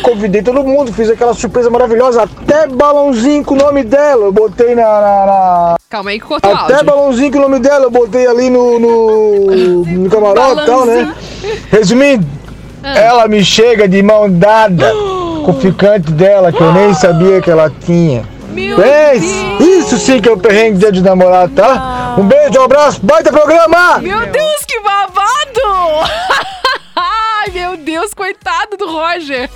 convidei 0.03 0.43
todo 0.43 0.63
mundo, 0.63 0.93
fiz 0.93 1.09
aquela 1.11 1.35
surpresa 1.35 1.71
maravilhosa, 1.71 2.23
até 2.23 2.67
balãozinho 2.67 3.43
com 3.45 3.55
o 3.55 3.59
nome 3.59 3.83
dela, 3.83 4.27
eu 4.27 4.33
botei 4.33 4.75
na- 4.75 4.83
na- 4.83 5.27
na 5.27 5.77
Calma 5.89 6.11
aí 6.11 6.21
que 6.21 6.27
cortou 6.27 6.53
até 6.53 6.75
áudio. 6.75 6.87
balãozinho 6.87 7.33
com 7.33 7.39
o 7.39 7.43
nome 7.43 7.59
dela, 7.59 7.85
eu 7.85 7.91
botei 7.91 8.27
ali 8.27 8.51
no, 8.51 8.79
no, 8.79 9.85
no 9.85 10.11
camarote 10.11 10.63
e 10.63 10.67
tal, 10.67 10.85
né? 10.87 11.15
Resumindo, 11.71 12.27
ela 12.83 13.27
me 13.27 13.43
chega 13.45 13.89
de 13.89 14.03
mão 14.03 14.31
dada 14.31 14.93
com 15.45 15.51
o 15.51 15.55
ficante 15.55 16.13
dela, 16.13 16.53
que 16.53 16.61
eu 16.61 16.73
nem 16.73 16.93
sabia 16.95 17.41
que 17.41 17.51
ela 17.51 17.71
tinha. 17.85 18.23
Pense, 18.55 19.79
isso 19.79 19.99
sim 19.99 20.21
que 20.21 20.29
é 20.29 20.33
o 20.33 20.37
perrengue 20.37 20.79
dia 20.79 20.91
de 20.91 21.01
namorado, 21.03 21.53
tá? 21.55 22.17
Um 22.19 22.25
beijo, 22.25 22.59
um 22.59 22.65
abraço, 22.65 23.01
baita 23.03 23.31
programa! 23.31 23.99
Meu 23.99 24.21
Deus, 24.27 24.65
que 24.67 24.81
babado! 24.81 26.11
Ai, 26.97 27.51
meu 27.55 27.77
Deus, 27.77 28.13
coitado 28.13 28.77
do 28.77 28.87
Roger. 28.87 29.49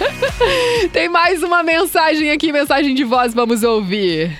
Tem 0.93 1.09
mais 1.09 1.43
uma 1.43 1.63
mensagem 1.63 2.31
aqui, 2.31 2.53
mensagem 2.53 2.95
de 2.95 3.05
voz, 3.05 3.35
vamos 3.35 3.63
ouvir. 3.63 4.39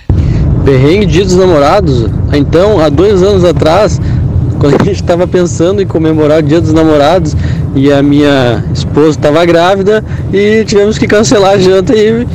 Perrengue 0.63 1.05
Dia 1.05 1.25
dos 1.25 1.35
Namorados? 1.35 2.05
Então, 2.33 2.79
há 2.79 2.89
dois 2.89 3.21
anos 3.21 3.43
atrás, 3.43 3.99
quando 4.59 4.81
a 4.81 4.83
gente 4.83 5.01
estava 5.01 5.27
pensando 5.27 5.81
em 5.81 5.85
comemorar 5.85 6.39
o 6.39 6.43
Dia 6.43 6.61
dos 6.61 6.73
Namorados 6.73 7.35
e 7.75 7.91
a 7.91 8.01
minha 8.01 8.63
esposa 8.73 9.11
estava 9.11 9.45
grávida 9.45 10.03
e 10.33 10.63
tivemos 10.65 10.97
que 10.97 11.05
cancelar 11.05 11.53
a 11.53 11.57
janta 11.57 11.93
e 11.95 12.25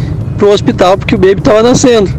pro 0.41 0.49
hospital 0.53 0.97
porque 0.97 1.15
o 1.15 1.19
baby 1.19 1.39
estava 1.39 1.63
nascendo. 1.63 2.09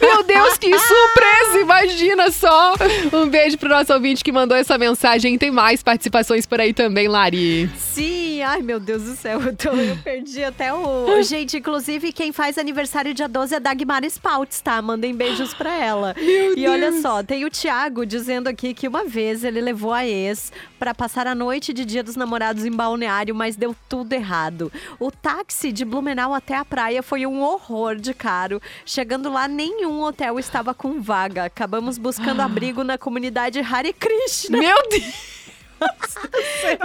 Meu 0.00 0.24
Deus, 0.24 0.58
que 0.58 0.76
surpresa! 0.76 1.60
Imagina 1.60 2.28
só! 2.32 2.74
Um 3.12 3.28
beijo 3.28 3.56
pro 3.58 3.68
nosso 3.68 3.92
ouvinte 3.94 4.24
que 4.24 4.32
mandou 4.32 4.56
essa 4.56 4.76
mensagem. 4.76 5.38
Tem 5.38 5.52
mais 5.52 5.80
participações 5.80 6.46
por 6.46 6.60
aí 6.60 6.72
também, 6.74 7.06
Lari. 7.06 7.70
Sim, 7.78 8.42
ai 8.42 8.60
meu 8.60 8.80
Deus 8.80 9.04
do 9.04 9.14
céu, 9.14 9.40
eu, 9.40 9.54
tô- 9.54 9.68
eu 9.70 9.96
perdi 10.02 10.42
até 10.42 10.72
o. 10.72 11.22
Gente, 11.22 11.58
inclusive, 11.58 12.12
quem 12.12 12.32
faz 12.32 12.58
aniversário 12.58 13.14
dia 13.14 13.28
12 13.28 13.54
é 13.54 13.60
Dagmar 13.60 14.02
Spouts, 14.04 14.60
tá? 14.60 14.82
Mandem 14.82 15.14
beijos 15.14 15.54
pra 15.54 15.72
ela. 15.72 16.16
e 16.18 16.66
olha 16.66 17.00
só, 17.00 17.22
tem 17.22 17.44
o 17.44 17.50
Thiago 17.50 18.04
dizendo 18.04 18.48
aqui 18.48 18.74
que 18.74 18.88
uma 18.88 19.04
vez 19.04 19.44
ele 19.44 19.60
levou 19.60 19.92
a 19.92 20.04
ex 20.04 20.52
pra 20.76 20.92
passar 20.92 21.28
a 21.28 21.34
noite 21.36 21.72
de 21.72 21.84
dia 21.84 22.02
dos 22.02 22.16
namorados 22.16 22.64
em 22.64 22.72
balneário, 22.72 23.34
mas 23.34 23.54
deu 23.54 23.76
tudo 23.88 24.12
errado. 24.12 24.72
O 24.98 25.10
táxi 25.12 25.70
de 25.70 25.84
Blumenau 25.84 26.34
até 26.34 26.56
a 26.56 26.64
praia 26.64 27.00
foi 27.02 27.26
um 27.26 27.40
horror 27.42 27.59
de 28.00 28.14
caro. 28.14 28.60
Chegando 28.84 29.30
lá, 29.30 29.46
nenhum 29.46 30.02
hotel 30.02 30.38
estava 30.38 30.74
com 30.74 31.00
vaga. 31.00 31.44
Acabamos 31.44 31.98
buscando 31.98 32.40
abrigo 32.42 32.82
na 32.82 32.98
comunidade 32.98 33.60
Hare 33.60 33.92
Krishna. 33.92 34.58
Meu 34.58 34.88
Deus! 34.88 35.39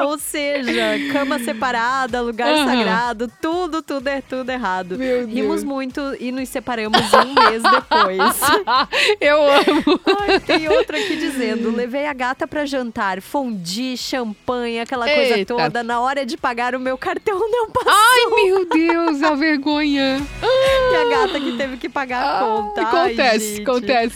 Ou 0.04 0.18
seja, 0.18 0.82
cama 1.12 1.38
separada, 1.39 2.22
lugar 2.22 2.54
Aham. 2.54 2.66
sagrado, 2.66 3.32
tudo, 3.41 3.82
tudo 3.82 4.08
é 4.08 4.22
tudo 4.22 4.50
errado. 4.50 4.98
Meu 4.98 5.26
Rimos 5.28 5.62
Deus. 5.62 5.64
muito 5.64 6.02
e 6.20 6.32
nos 6.32 6.50
separamos 6.50 7.00
um 7.14 7.34
mês 7.34 7.62
depois. 7.64 8.39
Eu 9.20 9.38
amo. 9.43 10.00
Ai, 10.22 10.39
tem 10.39 10.68
outra 10.70 10.98
aqui 10.98 11.16
dizendo: 11.16 11.76
levei 11.76 12.06
a 12.08 12.14
gata 12.14 12.48
pra 12.48 12.66
jantar, 12.66 13.22
fondue, 13.22 13.98
champanhe, 13.98 14.80
aquela 14.80 15.06
coisa 15.06 15.38
Eita. 15.38 15.54
toda. 15.56 15.84
Na 15.84 16.00
hora 16.00 16.26
de 16.26 16.38
pagar, 16.38 16.76
o 16.76 16.80
meu 16.80 16.98
cartão 16.98 17.39
não 17.50 17.70
passou. 17.70 17.91
Ai, 17.91 18.43
meu 18.43 18.66
Deus, 18.70 19.24
a 19.24 19.36
vergonha. 19.36 20.22
E 20.86 20.96
a 20.98 21.10
gata 21.10 21.39
que 21.39 21.58
teve 21.58 21.78
que 21.78 21.89
pagar 21.89 22.24
a 22.24 22.46
conta. 22.46 22.82
Ai, 22.82 22.86
Acontece, 22.86 23.62
acontece. 23.62 24.16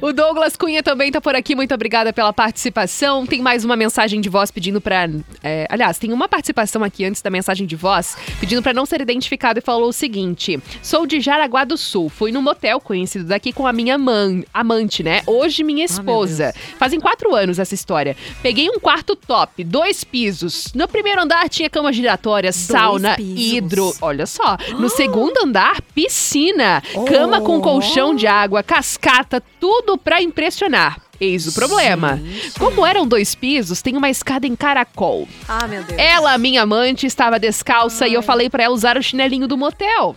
O 0.00 0.12
Douglas 0.12 0.56
Cunha 0.56 0.82
também 0.82 1.10
tá 1.12 1.20
por 1.20 1.34
aqui. 1.34 1.54
Muito 1.54 1.72
obrigada 1.74 2.12
pela 2.12 2.32
participação. 2.32 3.26
Tem 3.26 3.40
mais 3.42 3.64
uma 3.64 3.76
mensagem 3.76 4.07
de 4.16 4.28
voz 4.28 4.50
pedindo 4.50 4.80
pra. 4.80 5.08
é, 5.42 5.66
aliás, 5.68 5.98
tem 5.98 6.12
uma 6.12 6.28
participação 6.28 6.82
aqui 6.82 7.04
antes 7.04 7.20
da 7.20 7.30
mensagem 7.30 7.66
de 7.66 7.76
voz 7.76 8.16
pedindo 8.40 8.62
pra 8.62 8.72
não 8.72 8.86
ser 8.86 9.00
identificado 9.00 9.58
e 9.58 9.62
falou 9.62 9.88
o 9.88 9.92
seguinte: 9.92 10.58
Sou 10.82 11.06
de 11.06 11.20
Jaraguá 11.20 11.64
do 11.64 11.76
Sul. 11.76 12.08
Fui 12.08 12.32
num 12.32 12.42
motel 12.42 12.80
conhecido 12.80 13.24
daqui 13.24 13.52
com 13.52 13.66
a 13.66 13.72
minha 13.72 13.98
man, 13.98 14.42
amante, 14.52 15.02
né? 15.02 15.22
Hoje 15.26 15.62
minha 15.62 15.84
esposa. 15.84 16.54
Fazem 16.78 16.98
quatro 17.00 17.34
anos 17.34 17.58
essa 17.58 17.74
história. 17.74 18.16
Peguei 18.42 18.68
um 18.70 18.78
quarto 18.80 19.14
top, 19.14 19.62
dois 19.64 20.04
pisos. 20.04 20.72
No 20.74 20.88
primeiro 20.88 21.22
andar 21.22 21.48
tinha 21.48 21.68
cama 21.68 21.92
giratória, 21.92 22.52
sauna, 22.52 23.16
pisos. 23.16 23.52
hidro. 23.52 23.92
Olha 24.00 24.26
só. 24.26 24.56
No 24.78 24.88
segundo 24.88 25.38
andar, 25.44 25.82
piscina, 25.94 26.82
cama 27.06 27.40
com 27.40 27.60
colchão 27.60 28.14
de 28.14 28.26
água, 28.26 28.62
cascata, 28.62 29.42
tudo 29.60 29.98
pra 29.98 30.22
impressionar. 30.22 31.07
Eis 31.20 31.46
o 31.46 31.52
problema. 31.52 32.20
Como 32.58 32.86
eram 32.86 33.06
dois 33.06 33.34
pisos, 33.34 33.82
tem 33.82 33.96
uma 33.96 34.08
escada 34.08 34.46
em 34.46 34.54
caracol. 34.54 35.28
Ah, 35.48 35.66
meu 35.66 35.82
Deus. 35.82 35.98
Ela, 35.98 36.38
minha 36.38 36.62
amante, 36.62 37.06
estava 37.06 37.38
descalça 37.38 38.06
e 38.06 38.14
eu 38.14 38.22
falei 38.22 38.48
pra 38.48 38.62
ela 38.62 38.74
usar 38.74 38.96
o 38.96 39.02
chinelinho 39.02 39.48
do 39.48 39.56
motel. 39.56 40.14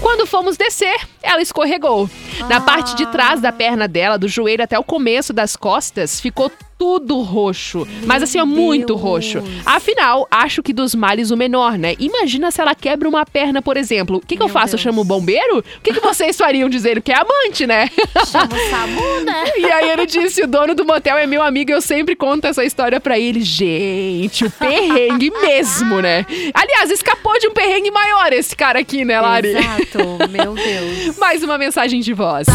Quando 0.00 0.26
fomos 0.26 0.56
descer, 0.56 1.00
ela 1.22 1.40
escorregou. 1.40 2.08
Na 2.48 2.60
parte 2.60 2.94
de 2.94 3.06
trás 3.06 3.40
da 3.40 3.50
perna 3.50 3.88
dela, 3.88 4.18
do 4.18 4.28
joelho 4.28 4.62
até 4.62 4.78
o 4.78 4.84
começo 4.84 5.32
das 5.32 5.56
costas, 5.56 6.20
ficou 6.20 6.52
tudo 6.78 7.20
roxo. 7.20 7.86
Mas 8.04 8.22
assim, 8.22 8.38
ó, 8.38 8.46
muito 8.46 8.94
roxo. 8.94 9.42
Afinal, 9.64 10.26
acho 10.30 10.62
que 10.62 10.72
dos 10.72 10.94
males 10.94 11.30
o 11.30 11.36
menor, 11.36 11.78
né? 11.78 11.94
Imagina 11.98 12.50
se 12.50 12.60
ela 12.60 12.74
quebra 12.74 13.08
uma 13.08 13.24
perna, 13.24 13.62
por 13.62 13.76
exemplo. 13.76 14.16
O 14.16 14.20
que, 14.20 14.36
que 14.36 14.42
eu 14.42 14.48
faço? 14.48 14.74
Eu 14.74 14.78
chamo 14.78 15.00
o 15.00 15.04
bombeiro? 15.04 15.58
O 15.58 15.80
que, 15.82 15.92
que 15.92 16.00
vocês 16.00 16.36
fariam 16.36 16.68
dizendo 16.68 17.00
que 17.00 17.12
é 17.12 17.16
amante, 17.16 17.66
né? 17.66 17.88
Chama 18.26 18.54
o 18.54 18.70
SAMU, 18.70 19.24
né? 19.24 19.44
E 19.56 19.64
aí 19.64 19.90
ele 19.90 20.06
disse: 20.06 20.42
o 20.42 20.46
dono 20.46 20.74
do 20.74 20.84
motel 20.84 21.16
é 21.16 21.26
meu 21.26 21.42
amigo, 21.42 21.70
eu 21.70 21.80
sempre 21.80 22.14
conto 22.14 22.46
essa 22.46 22.64
história 22.64 23.00
pra 23.00 23.18
ele. 23.18 23.40
Gente, 23.40 24.44
o 24.44 24.50
perrengue 24.50 25.30
mesmo, 25.40 26.00
né? 26.00 26.26
Aliás, 26.52 26.90
escapou 26.90 27.38
de 27.38 27.48
um 27.48 27.52
perrengue 27.52 27.90
maior 27.90 28.32
esse 28.32 28.54
cara 28.54 28.78
aqui, 28.80 29.04
né, 29.04 29.20
Lari? 29.20 29.48
Exato, 29.48 29.98
meu 30.30 30.54
Deus. 30.54 31.16
Mais 31.18 31.42
uma 31.42 31.56
mensagem 31.56 32.00
de 32.00 32.12
voz. 32.12 32.46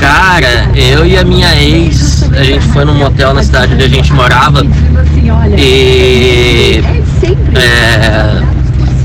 Cara, 0.00 0.70
eu 0.76 1.06
e 1.06 1.16
a 1.16 1.24
minha 1.24 1.54
ex, 1.62 2.22
a 2.32 2.42
gente 2.42 2.66
foi 2.68 2.84
num 2.84 2.94
motel 2.94 3.27
na 3.34 3.42
cidade 3.42 3.74
onde 3.74 3.84
a 3.84 3.88
gente 3.88 4.12
morava 4.12 4.62
e 5.56 6.82
é, 7.54 8.42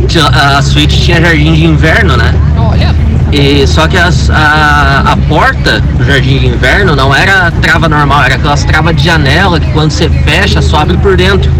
tinha- 0.07 0.27
a 0.27 0.61
suíte 0.61 1.01
tinha 1.01 1.21
jardim 1.21 1.53
de 1.53 1.65
inverno, 1.65 2.15
né? 2.17 2.33
Olha. 2.57 2.93
E 3.31 3.65
só 3.67 3.87
que 3.87 3.97
as- 3.97 4.29
a, 4.29 5.03
a 5.13 5.17
porta 5.27 5.79
do 5.79 6.05
jardim 6.05 6.37
de 6.39 6.47
inverno 6.47 6.95
não 6.95 7.13
era 7.13 7.49
trava 7.61 7.89
normal, 7.89 8.23
era 8.23 8.35
aquelas 8.35 8.63
travas 8.63 8.95
de 8.95 9.03
janela 9.05 9.59
que 9.59 9.71
quando 9.71 9.91
você 9.91 10.09
fecha 10.09 10.61
só 10.61 10.77
abre 10.79 10.97
por 10.97 11.15
dentro. 11.17 11.51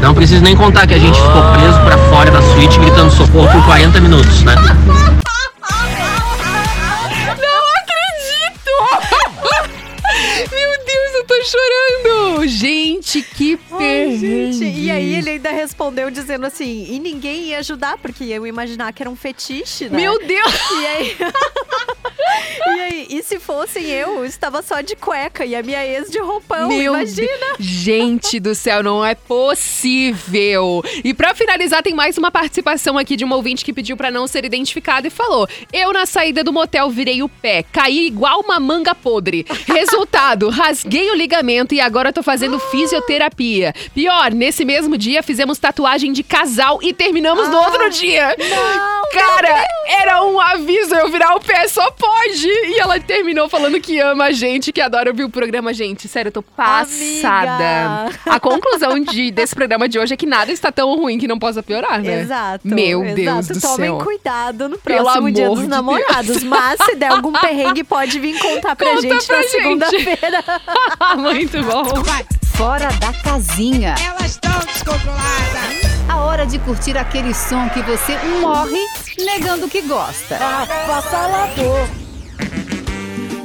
Não 0.00 0.12
preciso 0.14 0.42
nem 0.42 0.54
contar 0.56 0.86
que 0.86 0.94
a 0.94 0.98
gente 0.98 1.18
ficou 1.18 1.42
preso 1.52 1.78
pra 1.80 1.96
fora 2.10 2.30
da 2.30 2.42
suíte 2.42 2.78
gritando 2.78 3.10
socorro 3.10 3.48
por 3.48 3.64
40 3.64 4.00
minutos, 4.00 4.42
né? 4.42 4.54
chorando! 11.44 12.46
Gente, 12.46 13.22
que 13.22 13.56
perrengue! 13.56 14.64
e 14.64 14.90
aí 14.90 15.14
ele 15.14 15.30
ainda 15.30 15.50
respondeu 15.50 16.10
dizendo 16.10 16.46
assim, 16.46 16.86
e 16.90 16.98
ninguém 16.98 17.48
ia 17.48 17.58
ajudar, 17.58 17.98
porque 17.98 18.24
eu 18.24 18.46
ia 18.46 18.48
imaginar 18.48 18.92
que 18.92 19.02
era 19.02 19.10
um 19.10 19.16
fetiche, 19.16 19.88
né? 19.88 19.96
Meu 19.96 20.18
Deus! 20.18 20.54
E 20.72 20.86
aí... 20.86 21.16
e 22.66 22.80
aí, 22.80 23.06
e 23.10 23.22
se 23.22 23.38
fossem 23.38 23.84
eu, 23.84 24.24
estava 24.24 24.62
só 24.62 24.80
de 24.80 24.96
cueca 24.96 25.44
e 25.44 25.54
a 25.54 25.62
minha 25.62 25.84
ex 25.84 26.10
de 26.10 26.18
roupão, 26.18 26.68
Meu 26.68 26.94
imagina? 26.94 27.28
Deus. 27.58 27.58
Gente 27.60 28.40
do 28.40 28.54
céu, 28.54 28.82
não 28.82 29.04
é 29.04 29.14
possível. 29.14 30.82
E 31.04 31.12
pra 31.12 31.34
finalizar, 31.34 31.82
tem 31.82 31.94
mais 31.94 32.16
uma 32.16 32.30
participação 32.30 32.96
aqui 32.96 33.16
de 33.16 33.24
uma 33.24 33.36
ouvinte 33.36 33.64
que 33.64 33.72
pediu 33.72 33.96
pra 33.96 34.10
não 34.10 34.26
ser 34.26 34.44
identificada 34.44 35.06
e 35.06 35.10
falou: 35.10 35.46
Eu 35.72 35.92
na 35.92 36.06
saída 36.06 36.42
do 36.42 36.52
motel 36.52 36.90
virei 36.90 37.22
o 37.22 37.28
pé, 37.28 37.62
caí 37.62 38.06
igual 38.06 38.40
uma 38.40 38.58
manga 38.58 38.94
podre. 38.94 39.44
Resultado, 39.66 40.48
rasguei 40.54 41.10
o 41.10 41.14
ligamento 41.14 41.33
e 41.74 41.80
agora 41.80 42.12
tô 42.12 42.22
fazendo 42.22 42.58
fisioterapia. 42.58 43.72
Pior, 43.94 44.32
nesse 44.32 44.64
mesmo 44.64 44.96
dia 44.96 45.22
fizemos 45.22 45.58
tatuagem 45.58 46.12
de 46.12 46.22
casal 46.22 46.80
e 46.82 46.92
terminamos 46.92 47.48
no 47.48 47.56
outro 47.56 47.90
dia. 47.90 48.36
Cara, 49.12 49.64
era 49.86 50.22
um 50.24 50.40
aviso 50.40 50.94
eu 50.94 51.10
virar 51.10 51.34
o 51.34 51.40
pé, 51.40 51.66
só 51.68 51.90
pode. 51.90 52.46
E 52.46 52.78
ela 52.78 52.98
terminou 53.00 53.48
falando 53.48 53.80
que 53.80 53.98
ama 54.00 54.24
a 54.24 54.32
gente, 54.32 54.72
que 54.72 54.80
adora 54.80 55.10
ouvir 55.10 55.24
o 55.24 55.30
programa. 55.30 55.72
Gente, 55.72 56.08
sério, 56.08 56.28
eu 56.28 56.32
tô 56.32 56.42
passada. 56.42 58.04
Amiga. 58.04 58.20
A 58.26 58.40
conclusão 58.40 59.00
de, 59.00 59.30
desse 59.30 59.54
programa 59.54 59.88
de 59.88 59.98
hoje 59.98 60.14
é 60.14 60.16
que 60.16 60.26
nada 60.26 60.52
está 60.52 60.70
tão 60.72 60.94
ruim 60.96 61.18
que 61.18 61.28
não 61.28 61.38
possa 61.38 61.62
piorar, 61.62 62.00
né? 62.02 62.22
Exato. 62.22 62.66
Meu 62.66 63.02
exato. 63.04 63.14
Deus 63.16 63.48
do 63.48 63.60
Tomem 63.60 63.90
céu. 63.90 63.98
cuidado 63.98 64.68
no 64.68 64.78
Pelo 64.78 65.04
próximo 65.04 65.30
dia 65.30 65.48
dos 65.48 65.60
de 65.60 65.66
namorados. 65.68 66.26
Deus. 66.26 66.42
Mas 66.44 66.80
se 66.84 66.94
der 66.96 67.10
algum 67.10 67.32
perrengue, 67.32 67.84
pode 67.84 68.18
vir 68.18 68.38
contar 68.38 68.76
pra 68.76 68.90
Conta 68.90 69.02
gente 69.02 69.26
pra 69.26 69.36
na 69.36 69.42
segunda-feira. 69.44 70.44
Muito 71.16 71.62
bom. 71.62 71.84
Fora 72.56 72.88
da 73.00 73.12
casinha. 73.12 73.96
Elas 74.04 74.30
estão 74.30 74.58
descontroladas. 74.60 75.24
A 76.08 76.18
hora 76.18 76.46
de 76.46 76.58
curtir 76.60 76.96
aquele 76.96 77.34
som 77.34 77.68
que 77.70 77.82
você 77.82 78.16
morre 78.40 78.78
negando 79.18 79.68
que 79.68 79.82
gosta. 79.82 80.38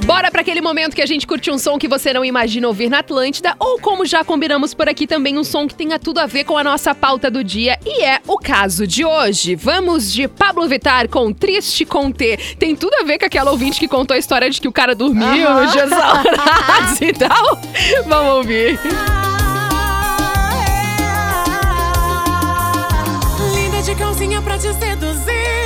Bora 0.09 0.31
para 0.31 0.41
aquele 0.41 0.59
momento 0.59 0.95
que 0.95 1.03
a 1.03 1.05
gente 1.05 1.27
curte 1.27 1.51
um 1.51 1.59
som 1.59 1.77
que 1.77 1.87
você 1.87 2.11
não 2.11 2.25
imagina 2.25 2.67
ouvir 2.67 2.89
na 2.89 2.97
Atlântida, 2.97 3.55
ou 3.59 3.79
como 3.79 4.07
já 4.07 4.23
combinamos 4.23 4.73
por 4.73 4.89
aqui 4.89 5.05
também, 5.05 5.37
um 5.37 5.43
som 5.43 5.67
que 5.67 5.75
tenha 5.75 5.99
tudo 5.99 6.17
a 6.17 6.25
ver 6.25 6.45
com 6.45 6.57
a 6.57 6.63
nossa 6.63 6.95
pauta 6.95 7.29
do 7.29 7.43
dia, 7.43 7.77
e 7.85 8.03
é 8.03 8.19
o 8.25 8.39
caso 8.39 8.87
de 8.87 9.05
hoje. 9.05 9.53
Vamos 9.53 10.11
de 10.11 10.27
Pablo 10.27 10.67
Vittar 10.67 11.07
com 11.07 11.31
Triste 11.31 11.85
com 11.85 12.11
T. 12.11 12.37
Tem 12.57 12.75
tudo 12.75 12.95
a 12.99 13.03
ver 13.03 13.19
com 13.19 13.25
aquela 13.27 13.51
ouvinte 13.51 13.79
que 13.79 13.87
contou 13.87 14.15
a 14.15 14.17
história 14.17 14.49
de 14.49 14.59
que 14.59 14.67
o 14.67 14.71
cara 14.71 14.95
dormiu 14.95 15.47
nos 15.47 15.71
dias 15.73 15.91
namorados 15.91 17.01
e 17.01 17.13
tal. 17.13 17.61
Vamos 18.07 18.33
ouvir. 18.33 18.79
Linda 23.53 23.83
de 23.83 23.93
calcinha 23.93 24.41
pra 24.41 24.57
te 24.57 24.73
seduzir. 24.73 25.58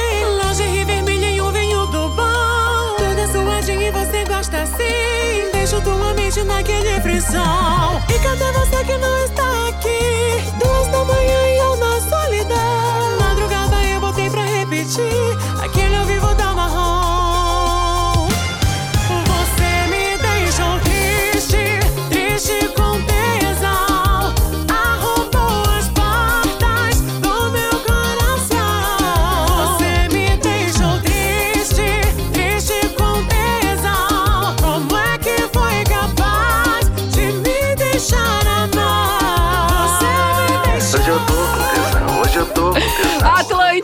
Naquele 6.42 7.00
frisson. 7.02 8.02
E 8.10 8.20
cadê 8.20 8.52
você 8.54 8.84
que 8.86 8.98
não 8.98 9.26
está 9.26 9.53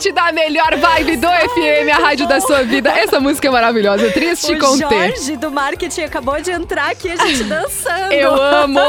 Atlântida, 0.00 0.22
a 0.22 0.32
melhor 0.32 0.76
vibe 0.76 1.16
do 1.16 1.26
FM, 1.26 1.94
a 1.94 1.98
rádio 1.98 2.26
da 2.26 2.40
sua 2.40 2.64
vida. 2.64 2.90
Essa 2.90 3.20
música 3.20 3.48
é 3.48 3.50
maravilhosa, 3.50 4.10
Triste 4.10 4.56
com 4.56 4.78
T. 4.78 4.88
Jorge 4.88 5.36
do 5.36 5.50
marketing 5.50 6.00
acabou 6.02 6.40
de 6.40 6.50
entrar 6.50 6.90
aqui, 6.90 7.10
a 7.10 7.16
gente 7.16 7.44
dançando. 7.50 8.12
Eu 8.12 8.34
amo! 8.34 8.80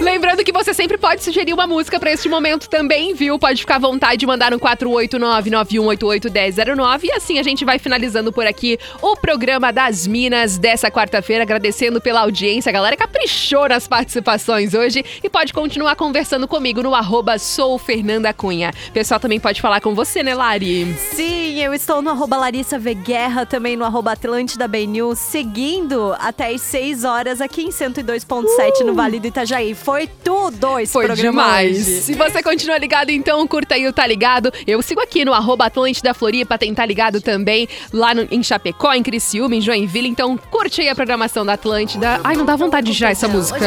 Lembrando 0.00 0.42
que 0.42 0.52
você 0.52 0.72
sempre 0.72 0.96
pode 0.96 1.22
sugerir 1.22 1.52
uma 1.52 1.66
música 1.66 2.00
pra 2.00 2.10
este 2.10 2.26
momento 2.28 2.68
também, 2.68 3.14
viu? 3.14 3.38
Pode 3.38 3.60
ficar 3.60 3.76
à 3.76 3.78
vontade 3.78 4.16
de 4.16 4.26
mandar 4.26 4.50
no 4.50 4.60
489-9188-1009 4.60 7.04
e 7.04 7.12
assim 7.12 7.38
a 7.38 7.42
gente 7.42 7.64
vai 7.64 7.78
finalizando 7.78 8.32
por 8.32 8.46
aqui 8.46 8.78
o 9.02 9.14
programa 9.16 9.72
das 9.72 10.06
Minas 10.06 10.56
dessa 10.56 10.90
quarta-feira, 10.90 11.42
agradecendo 11.42 12.00
pela 12.00 12.20
audiência, 12.20 12.70
a 12.70 12.72
galera 12.72 12.96
caprichou 12.96 13.68
nas 13.68 13.86
participações 13.86 14.72
hoje 14.72 15.04
e 15.22 15.28
pode 15.28 15.52
continuar 15.52 15.96
conversando 15.96 16.48
comigo 16.48 16.82
no 16.82 16.94
arroba 16.94 17.38
sou 17.38 17.78
Fernanda 17.78 18.32
Cunha. 18.32 18.70
O 18.88 18.92
pessoal 18.92 19.20
também 19.20 19.38
pode 19.38 19.60
falar 19.60 19.80
com 19.80 19.89
você, 19.94 20.22
né, 20.22 20.34
Lari? 20.34 20.94
Sim, 21.14 21.58
eu 21.62 21.72
estou 21.74 22.00
no 22.02 22.10
arroba 22.10 22.36
Larissa 22.36 22.78
V 22.78 22.94
Guerra, 22.94 23.44
também 23.46 23.76
no 23.76 23.84
arroba 23.84 24.12
Atlântida 24.12 24.66
Bay 24.68 24.86
News, 24.86 25.18
seguindo 25.18 26.14
até 26.18 26.48
às 26.54 26.60
6 26.62 27.04
horas 27.04 27.40
aqui 27.40 27.62
em 27.62 27.70
102.7 27.70 28.84
no 28.84 28.94
Vale 28.94 29.18
do 29.20 29.26
Itajaí. 29.26 29.74
Foi 29.74 30.06
tudo 30.22 30.78
esse 30.78 30.92
Foi 30.92 31.06
programa 31.06 31.42
demais. 31.42 31.76
hoje. 31.78 32.00
Se 32.02 32.14
você 32.14 32.42
continua 32.42 32.78
ligado, 32.78 33.10
então 33.10 33.46
curta 33.46 33.74
aí 33.74 33.86
o 33.86 33.92
Tá 33.92 34.06
Ligado. 34.06 34.52
Eu 34.66 34.80
sigo 34.82 35.00
aqui 35.00 35.24
no 35.24 35.32
arroba 35.32 35.66
Atlântida 35.66 36.14
Floripa, 36.14 36.56
tem 36.58 36.74
Tá 36.74 36.84
Ligado 36.86 37.20
também 37.20 37.68
lá 37.92 38.14
no- 38.14 38.26
em 38.30 38.42
Chapecó, 38.42 38.92
em 38.92 39.02
Criciúma, 39.02 39.54
em 39.54 39.60
Joinville. 39.60 40.08
Então 40.08 40.36
curte 40.50 40.80
aí 40.80 40.88
a 40.88 40.94
programação 40.94 41.44
da 41.44 41.54
Atlântida. 41.54 42.20
Ai, 42.24 42.36
não 42.36 42.44
dá 42.44 42.56
vontade 42.56 42.86
de 42.86 42.92
girar 42.92 43.12
essa 43.12 43.28
música. 43.28 43.58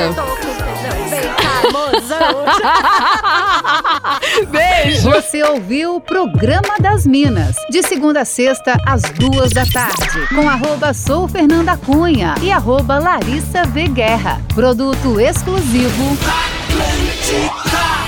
Beijo! 4.49 5.09
Você 5.09 5.43
ouviu 5.43 5.95
o 5.95 6.01
Programa 6.01 6.75
das 6.79 7.05
Minas, 7.05 7.55
de 7.69 7.83
segunda 7.83 8.21
a 8.21 8.25
sexta, 8.25 8.77
às 8.85 9.03
duas 9.03 9.51
da 9.51 9.65
tarde, 9.65 10.27
com 10.29 10.49
arroba 10.49 10.93
Sou 10.93 11.27
Fernanda 11.27 11.77
Cunha 11.77 12.35
e 12.41 12.51
arroba 12.51 12.99
Larissa 12.99 13.63
V 13.65 13.87
Guerra. 13.87 14.41
Produto 14.53 15.19
exclusivo. 15.19 16.17
Atlântica. 16.23 18.02